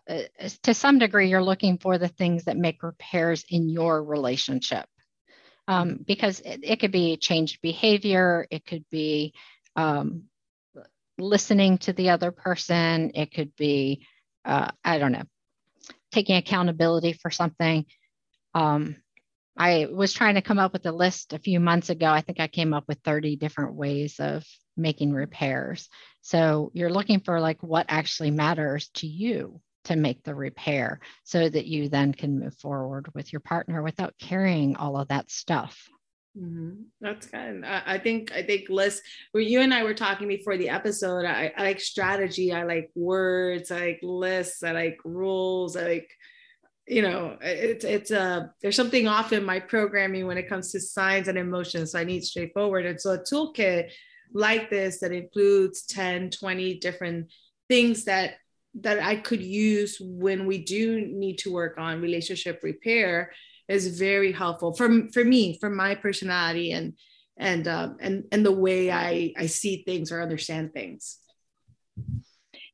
uh, 0.10 0.24
to 0.64 0.74
some 0.74 1.00
degree 1.00 1.30
you're 1.30 1.44
looking 1.44 1.78
for 1.78 1.98
the 1.98 2.08
things 2.08 2.46
that 2.46 2.58
make 2.58 2.82
repairs 2.82 3.46
in 3.50 3.70
your 3.70 4.04
relationship. 4.04 4.86
Um, 5.72 6.04
because 6.06 6.42
it, 6.42 6.60
it, 6.64 6.80
could 6.82 6.92
be 6.92 7.16
changed 7.16 7.62
behavior, 7.62 8.46
it 8.52 8.66
could 8.66 8.84
be 8.92 9.34
um, 9.78 10.24
listening 11.18 11.78
to 11.78 11.94
the 11.94 12.10
other 12.10 12.32
person, 12.34 13.12
it 13.16 13.34
could 13.34 13.56
be, 13.56 14.06
uh, 14.44 14.70
I 14.84 14.98
don't 14.98 15.14
know, 15.14 15.24
taking 16.12 16.36
accountability 16.36 17.14
for 17.14 17.32
something. 17.32 17.86
Um, 18.54 18.98
I 19.58 19.88
was 19.90 20.12
trying 20.12 20.36
to 20.36 20.42
come 20.42 20.60
up 20.60 20.74
with 20.74 20.86
a 20.88 20.92
list 20.92 21.32
a 21.32 21.40
few 21.40 21.62
months 21.62 21.90
ago. 21.90 22.08
I 22.08 22.20
think 22.20 22.42
I 22.42 22.48
came 22.48 22.74
up 22.74 22.84
with 22.90 23.00
30 23.06 23.38
different 23.38 23.76
ways 23.76 24.20
of 24.20 24.44
making 24.76 25.14
repairs. 25.14 25.88
So 26.20 26.72
you're 26.74 26.92
looking 26.92 27.22
for 27.22 27.40
like 27.40 27.64
what 27.64 27.86
actually 27.88 28.32
matters 28.32 28.90
to 28.96 29.08
you 29.08 29.62
to 29.86 29.96
make 29.96 30.24
the 30.24 30.36
repair 30.36 31.00
so 31.24 31.50
that 31.50 31.66
you 31.66 31.90
then 31.90 32.14
can 32.14 32.40
move 32.40 32.56
forward 32.58 33.08
with 33.14 33.34
your 33.34 33.40
partner 33.40 33.82
without 33.82 34.14
carrying 34.20 34.76
all 34.76 34.98
of 34.98 35.08
that 35.08 35.30
stuff. 35.32 35.88
Mm-hmm. 36.38 36.84
That's 37.02 37.28
good. 37.28 37.64
I, 37.66 37.82
I, 37.86 37.98
think 37.98 38.32
I 38.32 38.44
think 38.44 38.70
Liz, 38.70 39.02
where 39.32 39.44
you 39.44 39.62
and 39.62 39.74
I 39.74 39.84
were 39.84 39.94
talking 39.94 40.28
before 40.28 40.58
the 40.58 40.70
episode, 40.70 41.26
I, 41.26 41.52
I 41.58 41.64
like 41.64 41.82
strategy. 41.82 42.54
I 42.54 42.64
like 42.64 42.90
words. 42.96 43.72
I 43.72 43.80
like 43.80 44.00
lists. 44.02 44.64
I 44.64 44.72
like 44.72 44.98
rules. 45.04 45.76
I 45.76 45.84
like 45.84 46.10
you 46.88 47.02
know 47.02 47.38
it's 47.42 47.86
it's 47.86 48.12
a 48.12 48.20
uh, 48.20 48.44
there's 48.62 48.76
something 48.76 49.08
off 49.08 49.32
in 49.34 49.46
my 49.46 49.60
programming 49.60 50.26
when 50.26 50.38
it 50.38 50.50
comes 50.50 50.72
to 50.72 50.80
signs 50.80 51.28
and 51.28 51.38
emotions 51.38 51.92
so 51.92 52.00
i 52.00 52.04
need 52.04 52.24
straightforward 52.24 52.86
and 52.86 53.00
so 53.00 53.12
a 53.12 53.20
toolkit 53.20 53.92
like 54.34 54.70
this 54.70 55.00
that 55.00 55.12
includes 55.12 55.86
10 55.86 56.32
20 56.32 56.80
different 56.80 57.32
things 57.70 58.06
that 58.06 58.34
that 58.74 59.00
i 59.00 59.16
could 59.16 59.42
use 59.42 59.98
when 60.00 60.46
we 60.46 60.64
do 60.64 61.02
need 61.02 61.38
to 61.38 61.52
work 61.52 61.78
on 61.78 62.02
relationship 62.02 62.60
repair 62.64 63.32
is 63.68 64.00
very 64.00 64.32
helpful 64.32 64.74
for, 64.74 65.10
for 65.14 65.24
me 65.24 65.58
for 65.60 65.70
my 65.70 65.96
personality 65.96 66.72
and 66.72 66.94
and 67.38 67.68
um, 67.68 67.98
and 68.00 68.24
and 68.32 68.46
the 68.46 68.52
way 68.52 68.92
i 68.92 69.34
i 69.38 69.46
see 69.46 69.84
things 69.84 70.12
or 70.12 70.22
understand 70.22 70.74
things 70.74 71.20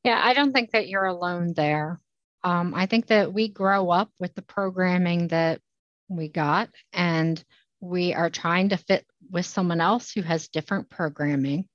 yeah 0.04 0.20
i 0.24 0.34
don't 0.34 0.52
think 0.52 0.70
that 0.70 0.88
you're 0.88 1.06
alone 1.06 1.52
there 1.54 2.00
um, 2.44 2.74
I 2.74 2.86
think 2.86 3.08
that 3.08 3.32
we 3.32 3.48
grow 3.48 3.90
up 3.90 4.10
with 4.18 4.34
the 4.34 4.42
programming 4.42 5.28
that 5.28 5.60
we 6.08 6.28
got, 6.28 6.70
and 6.92 7.42
we 7.80 8.14
are 8.14 8.30
trying 8.30 8.70
to 8.70 8.76
fit 8.76 9.04
with 9.30 9.46
someone 9.46 9.80
else 9.80 10.12
who 10.12 10.22
has 10.22 10.48
different 10.48 10.88
programming. 10.88 11.68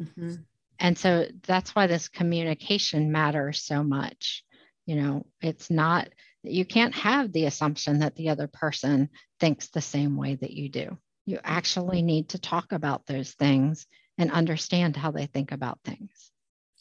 Mm-hmm. 0.00 0.34
And 0.78 0.98
so 0.98 1.26
that's 1.46 1.74
why 1.74 1.86
this 1.86 2.08
communication 2.08 3.12
matters 3.12 3.62
so 3.62 3.82
much. 3.82 4.44
You 4.86 4.96
know, 4.96 5.26
it's 5.40 5.70
not, 5.70 6.08
you 6.42 6.64
can't 6.64 6.94
have 6.94 7.32
the 7.32 7.46
assumption 7.46 8.00
that 8.00 8.14
the 8.16 8.28
other 8.28 8.46
person 8.46 9.10
thinks 9.40 9.68
the 9.68 9.80
same 9.80 10.16
way 10.16 10.36
that 10.36 10.52
you 10.52 10.68
do. 10.68 10.96
You 11.24 11.40
actually 11.42 12.02
need 12.02 12.30
to 12.30 12.38
talk 12.38 12.72
about 12.72 13.06
those 13.06 13.32
things 13.32 13.86
and 14.18 14.30
understand 14.30 14.96
how 14.96 15.10
they 15.10 15.26
think 15.26 15.52
about 15.52 15.80
things. 15.84 16.30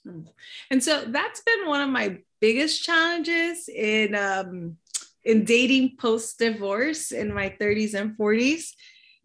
Hmm. 0.03 0.21
And 0.69 0.84
so 0.84 1.05
that's 1.05 1.41
been 1.41 1.67
one 1.67 1.81
of 1.81 1.89
my 1.89 2.19
biggest 2.39 2.84
challenges 2.84 3.67
in 3.67 4.13
um, 4.13 4.77
in 5.23 5.43
dating 5.43 5.97
post 5.97 6.38
divorce 6.38 7.12
in 7.12 7.34
my 7.34 7.55
30s 7.60 7.95
and 7.95 8.15
40s 8.15 8.73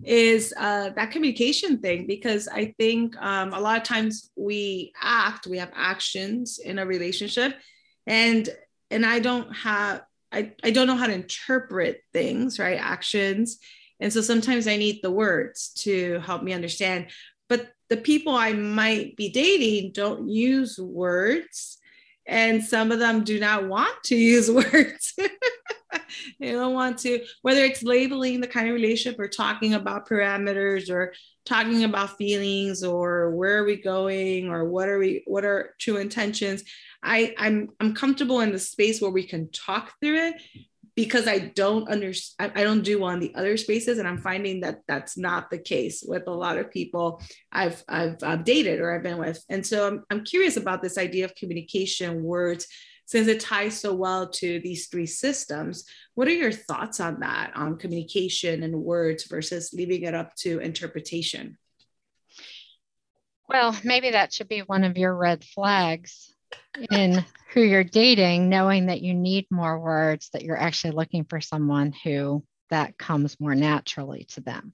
is 0.05 0.55
uh, 0.57 0.91
that 0.91 1.11
communication 1.11 1.79
thing 1.79 2.07
because 2.07 2.49
I 2.49 2.75
think 2.79 3.17
um, 3.21 3.53
a 3.53 3.61
lot 3.61 3.77
of 3.77 3.83
times 3.83 4.31
we 4.37 4.93
act, 5.01 5.47
we 5.47 5.59
have 5.59 5.73
actions 5.75 6.59
in 6.59 6.79
a 6.79 6.87
relationship, 6.87 7.55
and 8.07 8.49
and 8.91 9.05
I 9.07 9.21
don't 9.21 9.53
have 9.55 10.03
I, 10.33 10.53
I 10.63 10.71
don't 10.71 10.87
know 10.87 10.97
how 10.97 11.07
to 11.07 11.13
interpret 11.13 12.03
things, 12.13 12.59
right? 12.59 12.79
Actions. 12.81 13.59
And 13.99 14.13
so 14.13 14.21
sometimes 14.21 14.67
I 14.67 14.77
need 14.77 15.01
the 15.03 15.11
words 15.11 15.73
to 15.81 16.21
help 16.21 16.43
me 16.43 16.53
understand. 16.53 17.09
But 17.49 17.69
the 17.89 17.97
people 17.97 18.35
I 18.35 18.53
might 18.53 19.17
be 19.17 19.31
dating 19.31 19.93
don't 19.93 20.29
use 20.29 20.79
words. 20.79 21.79
And 22.27 22.63
some 22.63 22.93
of 22.93 23.01
them 23.01 23.25
do 23.25 23.41
not 23.41 23.67
want 23.67 24.05
to 24.05 24.17
use 24.17 24.51
words. 24.51 25.15
they 26.40 26.53
don't 26.53 26.75
want 26.75 26.99
to, 27.01 27.25
whether 27.42 27.64
it's 27.64 27.83
labeling 27.83 28.40
the 28.40 28.46
kind 28.46 28.68
of 28.68 28.75
relationship 28.75 29.18
or 29.18 29.29
talking 29.29 29.75
about 29.75 30.09
parameters 30.09 30.90
or 30.90 31.12
talking 31.44 31.85
about 31.85 32.16
feelings 32.16 32.85
or 32.85 33.31
where 33.31 33.59
are 33.59 33.64
we 33.64 33.77
going 33.77 34.49
or 34.49 34.64
what 34.64 34.88
are 34.88 34.99
we, 34.99 35.23
what 35.27 35.44
are 35.44 35.75
true 35.79 35.96
intentions. 35.96 36.64
I, 37.03 37.35
I'm 37.38 37.70
I'm 37.81 37.94
comfortable 37.94 38.40
in 38.40 38.53
the 38.53 38.59
space 38.59 39.01
where 39.01 39.11
we 39.11 39.27
can 39.27 39.51
talk 39.53 39.94
through 40.01 40.18
it 40.18 40.35
because 40.96 41.27
I 41.27 41.38
don't 41.38 41.88
understand, 41.88 42.53
I 42.55 42.62
don't 42.62 42.83
do 42.83 43.07
in 43.09 43.20
the 43.20 43.35
other 43.35 43.57
spaces, 43.57 43.99
and 43.99 44.07
I'm 44.07 44.18
finding 44.18 44.61
that 44.61 44.81
that's 44.87 45.16
not 45.16 45.51
the 45.51 45.59
case 45.59 46.05
with 46.07 46.27
a 46.27 46.31
lot 46.31 46.59
of 46.59 46.70
people 46.70 47.23
I've 47.51 47.83
I've 47.88 48.23
uh, 48.23 48.37
dated 48.37 48.81
or 48.81 48.94
I've 48.94 49.03
been 49.03 49.18
with, 49.18 49.42
and 49.49 49.66
so 49.66 49.87
I'm 49.87 50.05
I'm 50.11 50.25
curious 50.25 50.59
about 50.59 50.83
this 50.83 50.99
idea 50.99 51.25
of 51.25 51.35
communication, 51.35 52.23
words, 52.23 52.66
since 53.11 53.27
it 53.27 53.40
ties 53.40 53.77
so 53.77 53.92
well 53.92 54.29
to 54.29 54.61
these 54.61 54.87
three 54.87 55.05
systems. 55.05 55.85
What 56.14 56.29
are 56.29 56.33
your 56.33 56.53
thoughts 56.53 57.01
on 57.01 57.18
that, 57.20 57.51
on 57.57 57.77
communication 57.77 58.62
and 58.62 58.85
words 58.85 59.25
versus 59.25 59.73
leaving 59.73 60.03
it 60.03 60.14
up 60.14 60.37
to 60.37 60.61
interpretation? 60.61 61.59
Well, 63.49 63.77
maybe 63.83 64.12
that 64.12 64.33
should 64.33 64.46
be 64.46 64.61
one 64.61 64.85
of 64.85 64.96
your 64.96 65.12
red 65.12 65.42
flags 65.42 66.33
in 66.92 67.25
who 67.53 67.62
you're 67.62 67.83
dating, 67.83 68.49
knowing 68.49 68.87
that 68.87 69.03
you 69.03 69.12
need 69.12 69.49
more 69.51 69.81
words, 69.81 70.31
that 70.33 70.44
you're 70.44 70.57
actually 70.57 70.92
looking 70.92 71.25
for 71.25 71.40
someone 71.40 71.92
who 72.05 72.44
that 72.70 72.96
comes 72.96 73.40
more 73.40 73.57
naturally 73.57 74.27
to 74.35 74.40
them. 74.40 74.73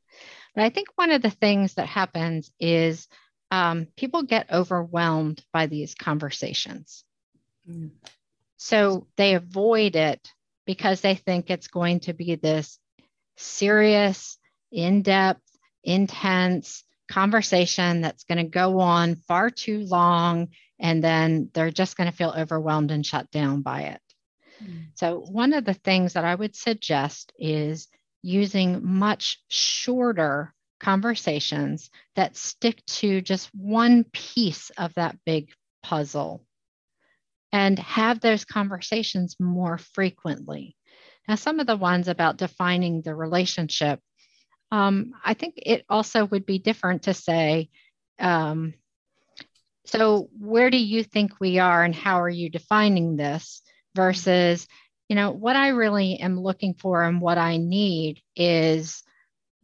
But 0.54 0.64
I 0.64 0.68
think 0.68 0.88
one 0.96 1.10
of 1.10 1.22
the 1.22 1.30
things 1.30 1.72
that 1.74 1.86
happens 1.88 2.50
is 2.60 3.08
um, 3.50 3.86
people 3.96 4.24
get 4.24 4.52
overwhelmed 4.52 5.42
by 5.54 5.68
these 5.68 5.94
conversations. 5.94 7.02
Mm. 7.66 7.92
So 8.56 9.06
they 9.16 9.34
avoid 9.34 9.96
it 9.96 10.32
because 10.66 11.00
they 11.00 11.14
think 11.14 11.50
it's 11.50 11.68
going 11.68 12.00
to 12.00 12.12
be 12.12 12.34
this 12.34 12.78
serious, 13.36 14.38
in 14.72 15.02
depth, 15.02 15.42
intense 15.84 16.84
conversation 17.10 18.00
that's 18.00 18.24
going 18.24 18.38
to 18.38 18.50
go 18.50 18.80
on 18.80 19.14
far 19.14 19.50
too 19.50 19.80
long 19.80 20.48
and 20.78 21.02
then 21.02 21.50
they're 21.54 21.70
just 21.70 21.96
going 21.96 22.10
to 22.10 22.16
feel 22.16 22.34
overwhelmed 22.36 22.90
and 22.90 23.06
shut 23.06 23.30
down 23.30 23.62
by 23.62 23.82
it. 23.82 24.00
Mm. 24.62 24.86
So, 24.94 25.20
one 25.20 25.52
of 25.52 25.64
the 25.64 25.74
things 25.74 26.14
that 26.14 26.24
I 26.24 26.34
would 26.34 26.56
suggest 26.56 27.32
is 27.38 27.88
using 28.22 28.84
much 28.84 29.40
shorter 29.48 30.52
conversations 30.80 31.90
that 32.16 32.36
stick 32.36 32.84
to 32.86 33.20
just 33.20 33.48
one 33.54 34.04
piece 34.12 34.70
of 34.70 34.92
that 34.94 35.16
big 35.24 35.50
puzzle 35.82 36.44
and 37.56 37.78
have 37.78 38.20
those 38.20 38.44
conversations 38.44 39.34
more 39.40 39.78
frequently. 39.78 40.76
Now, 41.26 41.36
some 41.36 41.58
of 41.58 41.66
the 41.66 41.76
ones 41.76 42.06
about 42.06 42.36
defining 42.36 43.00
the 43.00 43.14
relationship, 43.14 43.98
um, 44.70 45.12
I 45.24 45.32
think 45.32 45.54
it 45.56 45.82
also 45.88 46.26
would 46.26 46.44
be 46.44 46.58
different 46.58 47.04
to 47.04 47.14
say, 47.14 47.70
um, 48.18 48.74
so, 49.86 50.28
where 50.38 50.68
do 50.68 50.76
you 50.76 51.02
think 51.02 51.40
we 51.40 51.58
are 51.58 51.82
and 51.82 51.94
how 51.94 52.20
are 52.20 52.28
you 52.28 52.50
defining 52.50 53.16
this 53.16 53.62
versus, 53.94 54.66
you 55.08 55.16
know, 55.16 55.30
what 55.30 55.56
I 55.56 55.68
really 55.68 56.16
am 56.20 56.38
looking 56.38 56.74
for 56.74 57.04
and 57.04 57.22
what 57.22 57.38
I 57.38 57.56
need 57.56 58.20
is 58.34 59.02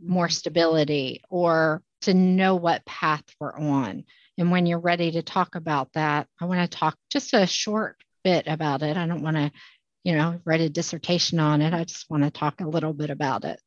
more 0.03 0.31
stability 0.31 1.21
or 1.29 1.83
to 2.03 2.15
know 2.15 2.57
what 2.57 2.87
path 2.87 3.25
we're 3.39 3.55
on. 3.55 4.05
And 4.43 4.51
when 4.51 4.67
you're 4.67 4.81
ready 4.81 5.13
to 5.13 5.23
talk 5.23 5.55
about 5.55 5.93
that, 5.93 6.27
I 6.41 6.47
want 6.47 6.69
to 6.69 6.77
talk 6.77 6.99
just 7.11 7.33
a 7.33 7.47
short 7.47 8.03
bit 8.25 8.49
about 8.49 8.83
it. 8.83 8.97
I 8.97 9.07
don't 9.07 9.23
want 9.23 9.37
to, 9.37 9.53
you 10.03 10.17
know, 10.17 10.41
write 10.45 10.61
a 10.61 10.69
dissertation 10.69 11.39
on 11.39 11.63
it. 11.63 11.73
I 11.73 11.85
just 11.85 12.11
want 12.11 12.25
to 12.25 12.31
talk 12.33 12.61
a 12.61 12.67
little 12.67 12.93
bit 12.93 13.11
about 13.11 13.45
it. 13.45 13.61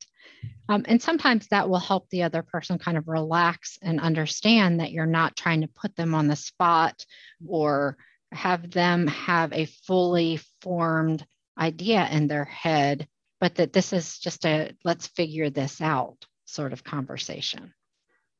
Um, 0.67 0.83
and 0.85 1.01
sometimes 1.01 1.47
that 1.47 1.69
will 1.69 1.79
help 1.79 2.09
the 2.09 2.23
other 2.23 2.43
person 2.43 2.77
kind 2.77 2.97
of 2.97 3.07
relax 3.07 3.79
and 3.81 4.01
understand 4.01 4.81
that 4.81 4.91
you're 4.91 5.05
not 5.05 5.37
trying 5.37 5.61
to 5.61 5.69
put 5.69 5.95
them 5.95 6.13
on 6.13 6.27
the 6.27 6.35
spot 6.35 7.05
or 7.47 7.95
have 8.33 8.69
them 8.69 9.07
have 9.07 9.53
a 9.53 9.67
fully 9.87 10.41
formed 10.59 11.25
idea 11.57 12.05
in 12.11 12.27
their 12.27 12.43
head, 12.43 13.07
but 13.39 13.55
that 13.55 13.71
this 13.71 13.93
is 13.93 14.19
just 14.19 14.45
a 14.45 14.73
let's 14.83 15.07
figure 15.07 15.49
this 15.49 15.79
out 15.79 16.17
sort 16.43 16.73
of 16.73 16.83
conversation. 16.83 17.73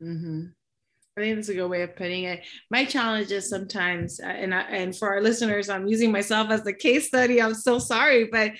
Mm-hmm. 0.04 0.48
I 1.18 1.22
think 1.22 1.36
that's 1.38 1.48
a 1.48 1.54
good 1.54 1.70
way 1.70 1.82
of 1.82 1.96
putting 1.96 2.26
it. 2.26 2.44
My 2.70 2.84
challenge 2.84 3.32
is 3.32 3.50
sometimes, 3.50 4.20
uh, 4.20 4.26
and 4.26 4.54
I, 4.54 4.62
and 4.64 4.94
for 4.96 5.08
our 5.08 5.22
listeners, 5.22 5.70
I'm 5.70 5.88
using 5.88 6.12
myself 6.12 6.50
as 6.50 6.64
the 6.64 6.74
case 6.74 7.08
study. 7.08 7.42
I'm 7.42 7.54
so 7.54 7.80
sorry, 7.80 8.26
but 8.26 8.52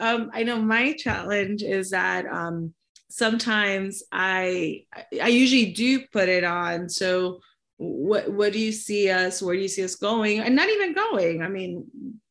um, 0.00 0.28
I 0.34 0.42
know 0.42 0.60
my 0.60 0.92
challenge 0.94 1.62
is 1.62 1.90
that 1.90 2.26
um, 2.26 2.74
sometimes 3.10 4.02
I 4.10 4.86
I 5.22 5.28
usually 5.28 5.72
do 5.72 6.04
put 6.12 6.28
it 6.28 6.42
on. 6.42 6.88
So 6.88 7.40
what 7.76 8.28
what 8.32 8.52
do 8.52 8.58
you 8.58 8.72
see 8.72 9.08
us? 9.08 9.40
Where 9.40 9.54
do 9.54 9.62
you 9.62 9.68
see 9.68 9.84
us 9.84 9.94
going? 9.94 10.40
And 10.40 10.56
not 10.56 10.68
even 10.68 10.94
going. 10.94 11.42
I 11.42 11.48
mean, 11.48 11.84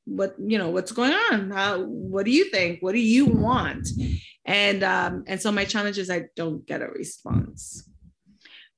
what 0.03 0.35
you 0.45 0.57
know, 0.57 0.71
what's 0.71 0.91
going 0.91 1.13
on? 1.13 1.51
How, 1.51 1.79
what 1.83 2.25
do 2.25 2.31
you 2.31 2.51
think? 2.51 2.81
What 2.81 2.91
do 2.91 2.99
you 2.99 3.27
want? 3.27 3.87
And 4.43 4.83
um, 4.83 5.23
and 5.25 5.41
so 5.41 5.53
my 5.53 5.63
challenge 5.63 5.97
is 5.97 6.09
I 6.09 6.25
don't 6.35 6.65
get 6.65 6.81
a 6.81 6.87
response. 6.87 7.89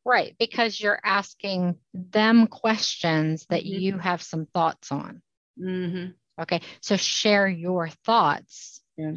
Right, 0.04 0.36
because 0.40 0.80
you're 0.80 1.00
asking 1.04 1.76
them 1.94 2.48
questions 2.48 3.46
that 3.50 3.64
mm-hmm. 3.64 3.80
you 3.82 3.98
have 4.00 4.22
some 4.22 4.48
thoughts 4.48 4.92
on. 4.92 5.22
Mm-hmm. 5.60 6.12
Okay, 6.42 6.62
so 6.82 6.98
share 6.98 7.48
your 7.48 7.90
thoughts 8.06 8.82
yeah. 8.98 9.14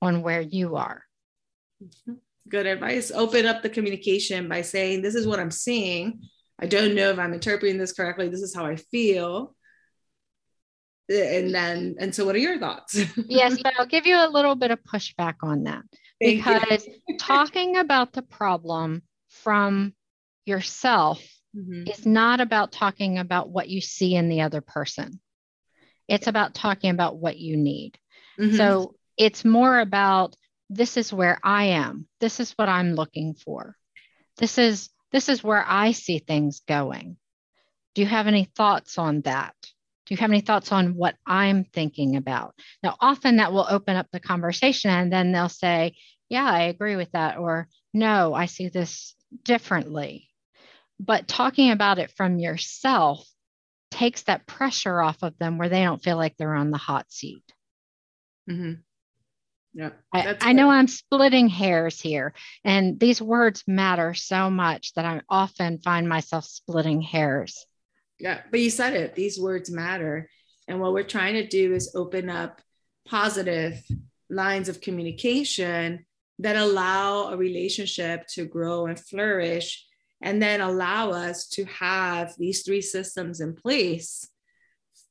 on 0.00 0.22
where 0.22 0.40
you 0.40 0.76
are. 0.76 1.02
Mm-hmm 1.82 2.14
good 2.48 2.66
advice. 2.66 3.10
Open 3.10 3.46
up 3.46 3.62
the 3.62 3.68
communication 3.68 4.48
by 4.48 4.62
saying, 4.62 5.02
This 5.02 5.14
is 5.14 5.26
what 5.26 5.38
I'm 5.38 5.50
seeing. 5.50 6.22
I 6.58 6.66
don't 6.66 6.94
know 6.94 7.10
if 7.10 7.18
I'm 7.18 7.34
interpreting 7.34 7.78
this 7.78 7.92
correctly. 7.92 8.28
This 8.28 8.42
is 8.42 8.54
how 8.54 8.66
I 8.66 8.76
feel. 8.76 9.54
And 11.08 11.54
then, 11.54 11.96
and 11.98 12.14
so 12.14 12.26
what 12.26 12.34
are 12.34 12.40
your 12.40 12.58
thoughts? 12.58 13.00
yes, 13.28 13.58
but 13.62 13.72
I'll 13.78 13.86
give 13.86 14.06
you 14.06 14.16
a 14.16 14.28
little 14.28 14.56
bit 14.56 14.70
of 14.70 14.82
pushback 14.82 15.36
on 15.42 15.64
that 15.64 15.82
Thank 16.20 16.44
because 16.44 16.86
talking 17.18 17.78
about 17.78 18.12
the 18.12 18.22
problem 18.22 19.02
from 19.30 19.94
yourself 20.48 21.22
mm-hmm. 21.56 21.84
is 21.86 22.06
not 22.06 22.40
about 22.40 22.72
talking 22.72 23.18
about 23.18 23.50
what 23.50 23.68
you 23.68 23.80
see 23.80 24.14
in 24.14 24.28
the 24.28 24.40
other 24.40 24.60
person. 24.60 25.20
It's 26.08 26.26
about 26.26 26.54
talking 26.54 26.90
about 26.90 27.18
what 27.18 27.38
you 27.38 27.56
need. 27.56 27.98
Mm-hmm. 28.40 28.56
So 28.56 28.94
it's 29.16 29.44
more 29.44 29.78
about 29.78 30.34
this 30.70 30.96
is 30.96 31.12
where 31.12 31.38
I 31.42 31.64
am. 31.64 32.06
This 32.20 32.40
is 32.40 32.52
what 32.52 32.68
I'm 32.68 32.94
looking 32.94 33.34
for. 33.34 33.76
This 34.38 34.58
is 34.58 34.90
this 35.12 35.28
is 35.28 35.42
where 35.42 35.64
I 35.66 35.92
see 35.92 36.18
things 36.18 36.60
going. 36.66 37.16
Do 37.94 38.02
you 38.02 38.08
have 38.08 38.26
any 38.26 38.44
thoughts 38.44 38.98
on 38.98 39.22
that? 39.22 39.54
Do 40.06 40.14
you 40.14 40.18
have 40.18 40.30
any 40.30 40.40
thoughts 40.40 40.70
on 40.72 40.94
what 40.94 41.16
I'm 41.26 41.64
thinking 41.64 42.16
about? 42.16 42.54
Now, 42.82 42.96
often 43.00 43.36
that 43.36 43.52
will 43.52 43.66
open 43.68 43.96
up 43.96 44.06
the 44.10 44.20
conversation 44.20 44.90
and 44.90 45.12
then 45.12 45.32
they'll 45.32 45.48
say, 45.48 45.96
Yeah, 46.28 46.46
I 46.46 46.64
agree 46.64 46.96
with 46.96 47.12
that. 47.12 47.38
Or, 47.38 47.68
No, 47.92 48.34
I 48.34 48.46
see 48.46 48.68
this 48.68 49.14
differently. 49.44 50.27
But 51.00 51.28
talking 51.28 51.70
about 51.70 51.98
it 51.98 52.10
from 52.16 52.38
yourself 52.38 53.26
takes 53.90 54.22
that 54.22 54.46
pressure 54.46 55.00
off 55.00 55.22
of 55.22 55.38
them 55.38 55.58
where 55.58 55.68
they 55.68 55.82
don't 55.82 56.02
feel 56.02 56.16
like 56.16 56.36
they're 56.36 56.54
on 56.54 56.70
the 56.70 56.78
hot 56.78 57.10
seat. 57.10 57.44
Mm-hmm. 58.50 58.74
Yeah. 59.74 59.90
I, 60.12 60.36
I 60.40 60.52
know 60.54 60.70
I'm 60.70 60.88
splitting 60.88 61.48
hairs 61.48 62.00
here, 62.00 62.34
and 62.64 62.98
these 62.98 63.22
words 63.22 63.62
matter 63.66 64.14
so 64.14 64.50
much 64.50 64.94
that 64.94 65.04
I 65.04 65.20
often 65.28 65.78
find 65.78 66.08
myself 66.08 66.46
splitting 66.46 67.00
hairs. 67.00 67.64
Yeah, 68.18 68.40
but 68.50 68.60
you 68.60 68.70
said 68.70 68.94
it, 68.94 69.14
these 69.14 69.38
words 69.38 69.70
matter. 69.70 70.28
And 70.66 70.80
what 70.80 70.92
we're 70.92 71.04
trying 71.04 71.34
to 71.34 71.46
do 71.46 71.74
is 71.74 71.94
open 71.94 72.28
up 72.28 72.60
positive 73.06 73.80
lines 74.28 74.68
of 74.68 74.80
communication 74.80 76.04
that 76.40 76.56
allow 76.56 77.28
a 77.28 77.36
relationship 77.36 78.26
to 78.34 78.44
grow 78.44 78.86
and 78.86 78.98
flourish, 78.98 79.86
and 80.20 80.42
then 80.42 80.60
allow 80.60 81.10
us 81.10 81.48
to 81.48 81.64
have 81.66 82.34
these 82.38 82.62
three 82.62 82.82
systems 82.82 83.40
in 83.40 83.54
place 83.54 84.28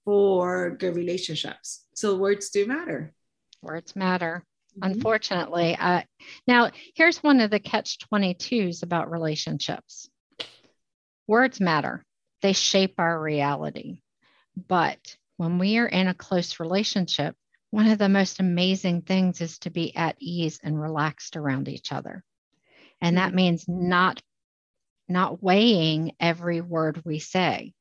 for 0.04 0.72
good 0.72 0.96
relationships. 0.96 1.86
So 1.96 2.15
words 2.15 2.50
do 2.50 2.65
matter. 2.65 3.13
Words 3.62 3.96
matter. 3.96 4.43
Mm-hmm. 4.78 4.91
Unfortunately, 4.91 5.76
uh, 5.80 6.02
now 6.48 6.72
here's 6.96 7.24
one 7.24 7.39
of 7.39 7.52
the 7.52 7.60
catch 7.60 7.98
22s 8.12 8.84
about 8.84 9.12
relationships 9.12 10.10
words 11.28 11.60
matter, 11.60 12.06
they 12.41 12.54
shape 12.54 12.96
our 12.98 13.22
reality. 13.22 14.00
But 14.56 15.17
when 15.38 15.60
we 15.60 15.78
are 15.78 15.88
in 15.88 16.08
a 16.08 16.13
close 16.13 16.60
relationship, 16.60 17.36
one 17.70 17.88
of 17.88 18.00
the 18.00 18.10
most 18.10 18.39
amazing 18.39 19.02
things 19.02 19.41
is 19.41 19.60
to 19.60 19.70
be 19.70 19.96
at 19.96 20.15
ease 20.20 20.60
and 20.63 20.82
relaxed 20.82 21.36
around 21.36 21.67
each 21.67 21.91
other. 21.91 22.24
And 23.02 23.17
that 23.17 23.28
mm-hmm. 23.28 23.36
means 23.36 23.65
not 23.67 24.22
not 25.08 25.41
weighing 25.41 26.13
every 26.20 26.62
word 26.62 27.02
we 27.06 27.20
say. 27.20 27.74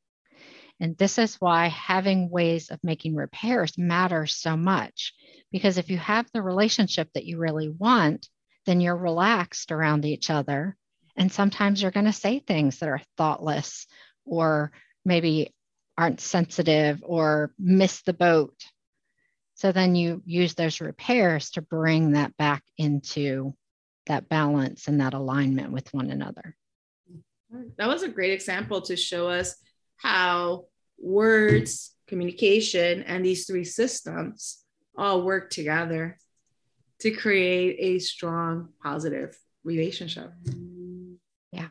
And 0.78 0.96
this 0.96 1.18
is 1.18 1.36
why 1.36 1.68
having 1.68 2.30
ways 2.30 2.70
of 2.70 2.78
making 2.82 3.14
repairs 3.14 3.78
matters 3.78 4.34
so 4.34 4.56
much. 4.56 5.14
Because 5.50 5.78
if 5.78 5.88
you 5.88 5.96
have 5.98 6.26
the 6.32 6.42
relationship 6.42 7.08
that 7.14 7.24
you 7.24 7.38
really 7.38 7.68
want, 7.68 8.28
then 8.66 8.80
you're 8.80 8.96
relaxed 8.96 9.72
around 9.72 10.04
each 10.04 10.28
other. 10.28 10.76
And 11.16 11.32
sometimes 11.32 11.80
you're 11.80 11.90
going 11.90 12.06
to 12.06 12.12
say 12.12 12.40
things 12.40 12.78
that 12.78 12.90
are 12.90 13.00
thoughtless 13.16 13.86
or 14.26 14.70
maybe 15.04 15.54
aren't 15.96 16.20
sensitive 16.20 17.02
or 17.02 17.52
miss 17.58 18.02
the 18.02 18.12
boat. 18.12 18.54
So 19.54 19.72
then 19.72 19.94
you 19.94 20.22
use 20.26 20.54
those 20.54 20.82
repairs 20.82 21.50
to 21.52 21.62
bring 21.62 22.12
that 22.12 22.36
back 22.36 22.62
into 22.76 23.54
that 24.06 24.28
balance 24.28 24.88
and 24.88 25.00
that 25.00 25.14
alignment 25.14 25.72
with 25.72 25.92
one 25.94 26.10
another. 26.10 26.54
That 27.78 27.88
was 27.88 28.02
a 28.02 28.08
great 28.08 28.32
example 28.32 28.80
to 28.82 28.96
show 28.96 29.28
us 29.28 29.56
how 29.96 30.66
words, 30.98 31.92
communication, 32.06 33.02
and 33.02 33.24
these 33.24 33.46
three 33.46 33.64
systems 33.64 34.62
all 34.96 35.22
work 35.22 35.50
together 35.50 36.18
to 37.00 37.10
create 37.10 37.76
a 37.78 37.98
strong, 37.98 38.70
positive 38.82 39.36
relationship. 39.64 40.32
Yeah. 41.52 41.68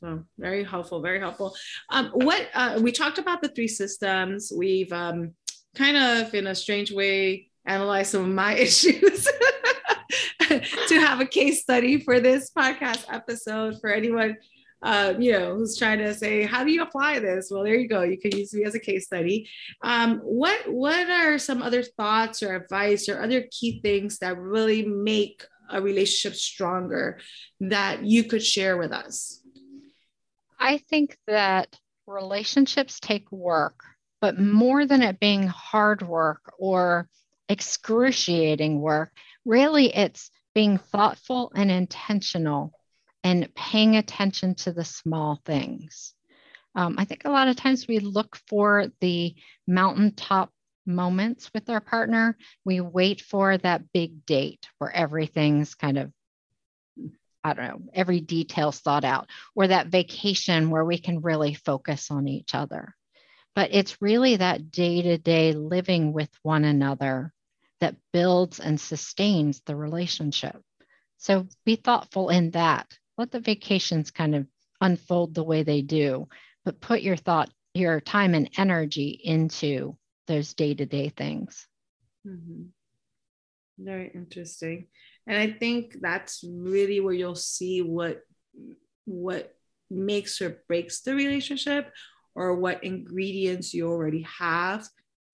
So 0.00 0.24
very 0.38 0.62
helpful, 0.62 1.00
very 1.00 1.18
helpful. 1.18 1.56
Um, 1.90 2.10
what 2.10 2.48
uh, 2.54 2.78
we 2.80 2.92
talked 2.92 3.18
about 3.18 3.42
the 3.42 3.48
three 3.48 3.68
systems. 3.68 4.52
We've 4.54 4.92
um, 4.92 5.34
kind 5.74 5.96
of, 5.96 6.34
in 6.34 6.46
a 6.46 6.54
strange 6.54 6.92
way, 6.92 7.50
analyzed 7.66 8.12
some 8.12 8.22
of 8.22 8.28
my 8.28 8.54
issues 8.56 9.28
to 10.40 11.00
have 11.00 11.20
a 11.20 11.26
case 11.26 11.62
study 11.62 12.00
for 12.00 12.20
this 12.20 12.50
podcast 12.56 13.04
episode 13.10 13.80
for 13.80 13.90
anyone 13.90 14.36
uh, 14.82 15.14
you 15.18 15.32
know, 15.32 15.56
who's 15.56 15.76
trying 15.76 15.98
to 15.98 16.14
say, 16.14 16.44
how 16.44 16.62
do 16.62 16.70
you 16.70 16.82
apply 16.82 17.18
this? 17.18 17.50
Well, 17.50 17.64
there 17.64 17.74
you 17.74 17.88
go. 17.88 18.02
You 18.02 18.18
can 18.18 18.36
use 18.36 18.54
me 18.54 18.64
as 18.64 18.74
a 18.74 18.80
case 18.80 19.06
study. 19.06 19.48
Um, 19.82 20.18
what 20.18 20.60
what 20.68 21.10
are 21.10 21.38
some 21.38 21.62
other 21.62 21.82
thoughts 21.82 22.42
or 22.42 22.54
advice 22.54 23.08
or 23.08 23.20
other 23.20 23.44
key 23.50 23.80
things 23.80 24.18
that 24.18 24.38
really 24.38 24.84
make 24.86 25.44
a 25.70 25.82
relationship 25.82 26.38
stronger 26.38 27.18
that 27.60 28.04
you 28.04 28.24
could 28.24 28.44
share 28.44 28.76
with 28.76 28.92
us? 28.92 29.42
I 30.58 30.78
think 30.78 31.16
that 31.26 31.76
relationships 32.06 33.00
take 33.00 33.30
work, 33.32 33.80
but 34.20 34.38
more 34.38 34.86
than 34.86 35.02
it 35.02 35.20
being 35.20 35.46
hard 35.46 36.02
work 36.02 36.52
or 36.58 37.08
excruciating 37.48 38.80
work, 38.80 39.12
really 39.48 39.86
it's 39.86 40.30
being 40.54 40.78
thoughtful 40.78 41.50
and 41.54 41.70
intentional 41.70 42.72
and 43.24 43.52
paying 43.54 43.96
attention 43.96 44.54
to 44.54 44.72
the 44.72 44.84
small 44.84 45.40
things. 45.44 46.14
Um, 46.74 46.96
I 46.98 47.06
think 47.06 47.22
a 47.24 47.30
lot 47.30 47.48
of 47.48 47.56
times 47.56 47.88
we 47.88 47.98
look 47.98 48.36
for 48.46 48.86
the 49.00 49.34
mountaintop 49.66 50.52
moments 50.86 51.50
with 51.52 51.68
our 51.70 51.80
partner. 51.80 52.36
We 52.64 52.80
wait 52.80 53.22
for 53.22 53.56
that 53.58 53.90
big 53.92 54.26
date 54.26 54.68
where 54.78 54.94
everything's 54.94 55.74
kind 55.74 55.98
of, 55.98 56.12
I 57.42 57.54
don't 57.54 57.66
know, 57.66 57.80
every 57.94 58.20
detail's 58.20 58.78
thought 58.78 59.04
out, 59.04 59.28
or 59.56 59.66
that 59.68 59.88
vacation 59.88 60.70
where 60.70 60.84
we 60.84 60.98
can 60.98 61.20
really 61.20 61.54
focus 61.54 62.10
on 62.10 62.28
each 62.28 62.54
other. 62.54 62.94
But 63.54 63.70
it's 63.72 64.00
really 64.00 64.36
that 64.36 64.70
day 64.70 65.02
to 65.02 65.18
day 65.18 65.52
living 65.52 66.12
with 66.12 66.30
one 66.42 66.64
another 66.64 67.32
that 67.80 67.96
builds 68.12 68.60
and 68.60 68.80
sustains 68.80 69.60
the 69.66 69.76
relationship. 69.76 70.60
So 71.16 71.46
be 71.64 71.76
thoughtful 71.76 72.30
in 72.30 72.52
that 72.52 72.86
let 73.18 73.32
the 73.32 73.40
vacations 73.40 74.10
kind 74.10 74.34
of 74.34 74.46
unfold 74.80 75.34
the 75.34 75.44
way 75.44 75.64
they 75.64 75.82
do, 75.82 76.28
but 76.64 76.80
put 76.80 77.02
your 77.02 77.16
thought, 77.16 77.50
your 77.74 78.00
time 78.00 78.34
and 78.34 78.48
energy 78.56 79.20
into 79.22 79.96
those 80.28 80.54
day 80.54 80.72
to 80.74 80.86
day 80.86 81.08
things. 81.10 81.66
Mm-hmm. 82.26 82.62
Very 83.80 84.10
interesting. 84.14 84.86
And 85.26 85.36
I 85.36 85.50
think 85.50 85.96
that's 86.00 86.44
really 86.48 87.00
where 87.00 87.12
you'll 87.12 87.34
see 87.34 87.82
what 87.82 88.22
what 89.04 89.54
makes 89.90 90.40
or 90.40 90.62
breaks 90.68 91.00
the 91.00 91.14
relationship 91.14 91.92
or 92.34 92.54
what 92.54 92.84
ingredients 92.84 93.72
you 93.72 93.88
already 93.88 94.22
have 94.22 94.86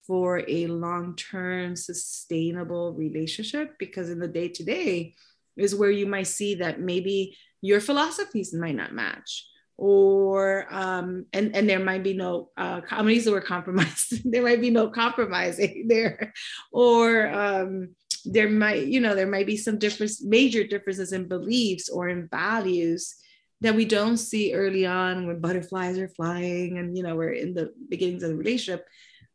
for 0.06 0.42
a 0.48 0.66
long-term 0.66 1.76
sustainable 1.76 2.92
relationship 2.94 3.74
because 3.78 4.10
in 4.10 4.18
the 4.18 4.28
day-to-day 4.28 5.14
is 5.56 5.74
where 5.74 5.90
you 5.90 6.06
might 6.06 6.26
see 6.26 6.56
that 6.56 6.80
maybe 6.80 7.36
your 7.60 7.80
philosophies 7.80 8.52
might 8.52 8.74
not 8.74 8.92
match 8.92 9.46
or 9.76 10.66
um, 10.72 11.26
and 11.32 11.54
and 11.56 11.68
there 11.68 11.80
might 11.80 12.02
be 12.02 12.14
no 12.14 12.50
uh, 12.56 12.80
I'm 12.90 13.06
gonna 13.06 13.86
there 14.24 14.42
might 14.42 14.60
be 14.60 14.70
no 14.70 14.88
compromising 14.88 15.86
there, 15.88 16.32
or 16.72 17.28
um, 17.28 17.94
there 18.24 18.48
might 18.48 18.86
you 18.86 19.00
know 19.00 19.14
there 19.14 19.26
might 19.26 19.46
be 19.46 19.56
some 19.56 19.78
difference, 19.78 20.22
major 20.22 20.64
differences 20.64 21.12
in 21.12 21.28
beliefs 21.28 21.88
or 21.88 22.08
in 22.08 22.28
values 22.28 23.16
that 23.60 23.74
we 23.74 23.84
don't 23.84 24.18
see 24.18 24.54
early 24.54 24.86
on 24.86 25.26
when 25.26 25.40
butterflies 25.40 25.98
are 25.98 26.08
flying 26.08 26.78
and 26.78 26.96
you 26.96 27.02
know 27.02 27.16
we're 27.16 27.32
in 27.32 27.54
the 27.54 27.72
beginnings 27.88 28.22
of 28.22 28.30
the 28.30 28.36
relationship 28.36 28.86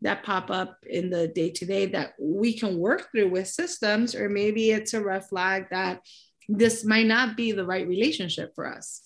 that 0.02 0.24
pop 0.24 0.50
up 0.50 0.78
in 0.88 1.10
the 1.10 1.28
day 1.28 1.52
to 1.52 1.66
day 1.66 1.88
that 1.88 2.14
we 2.20 2.58
can 2.58 2.78
work 2.78 3.10
through 3.12 3.30
with 3.30 3.48
systems, 3.48 4.16
or 4.16 4.30
maybe 4.30 4.72
it's 4.72 4.94
a 4.94 5.04
red 5.04 5.26
flag 5.26 5.68
that 5.72 6.02
this 6.48 6.86
might 6.86 7.06
not 7.06 7.36
be 7.36 7.52
the 7.52 7.66
right 7.66 7.88
relationship 7.88 8.54
for 8.56 8.68
us. 8.68 9.02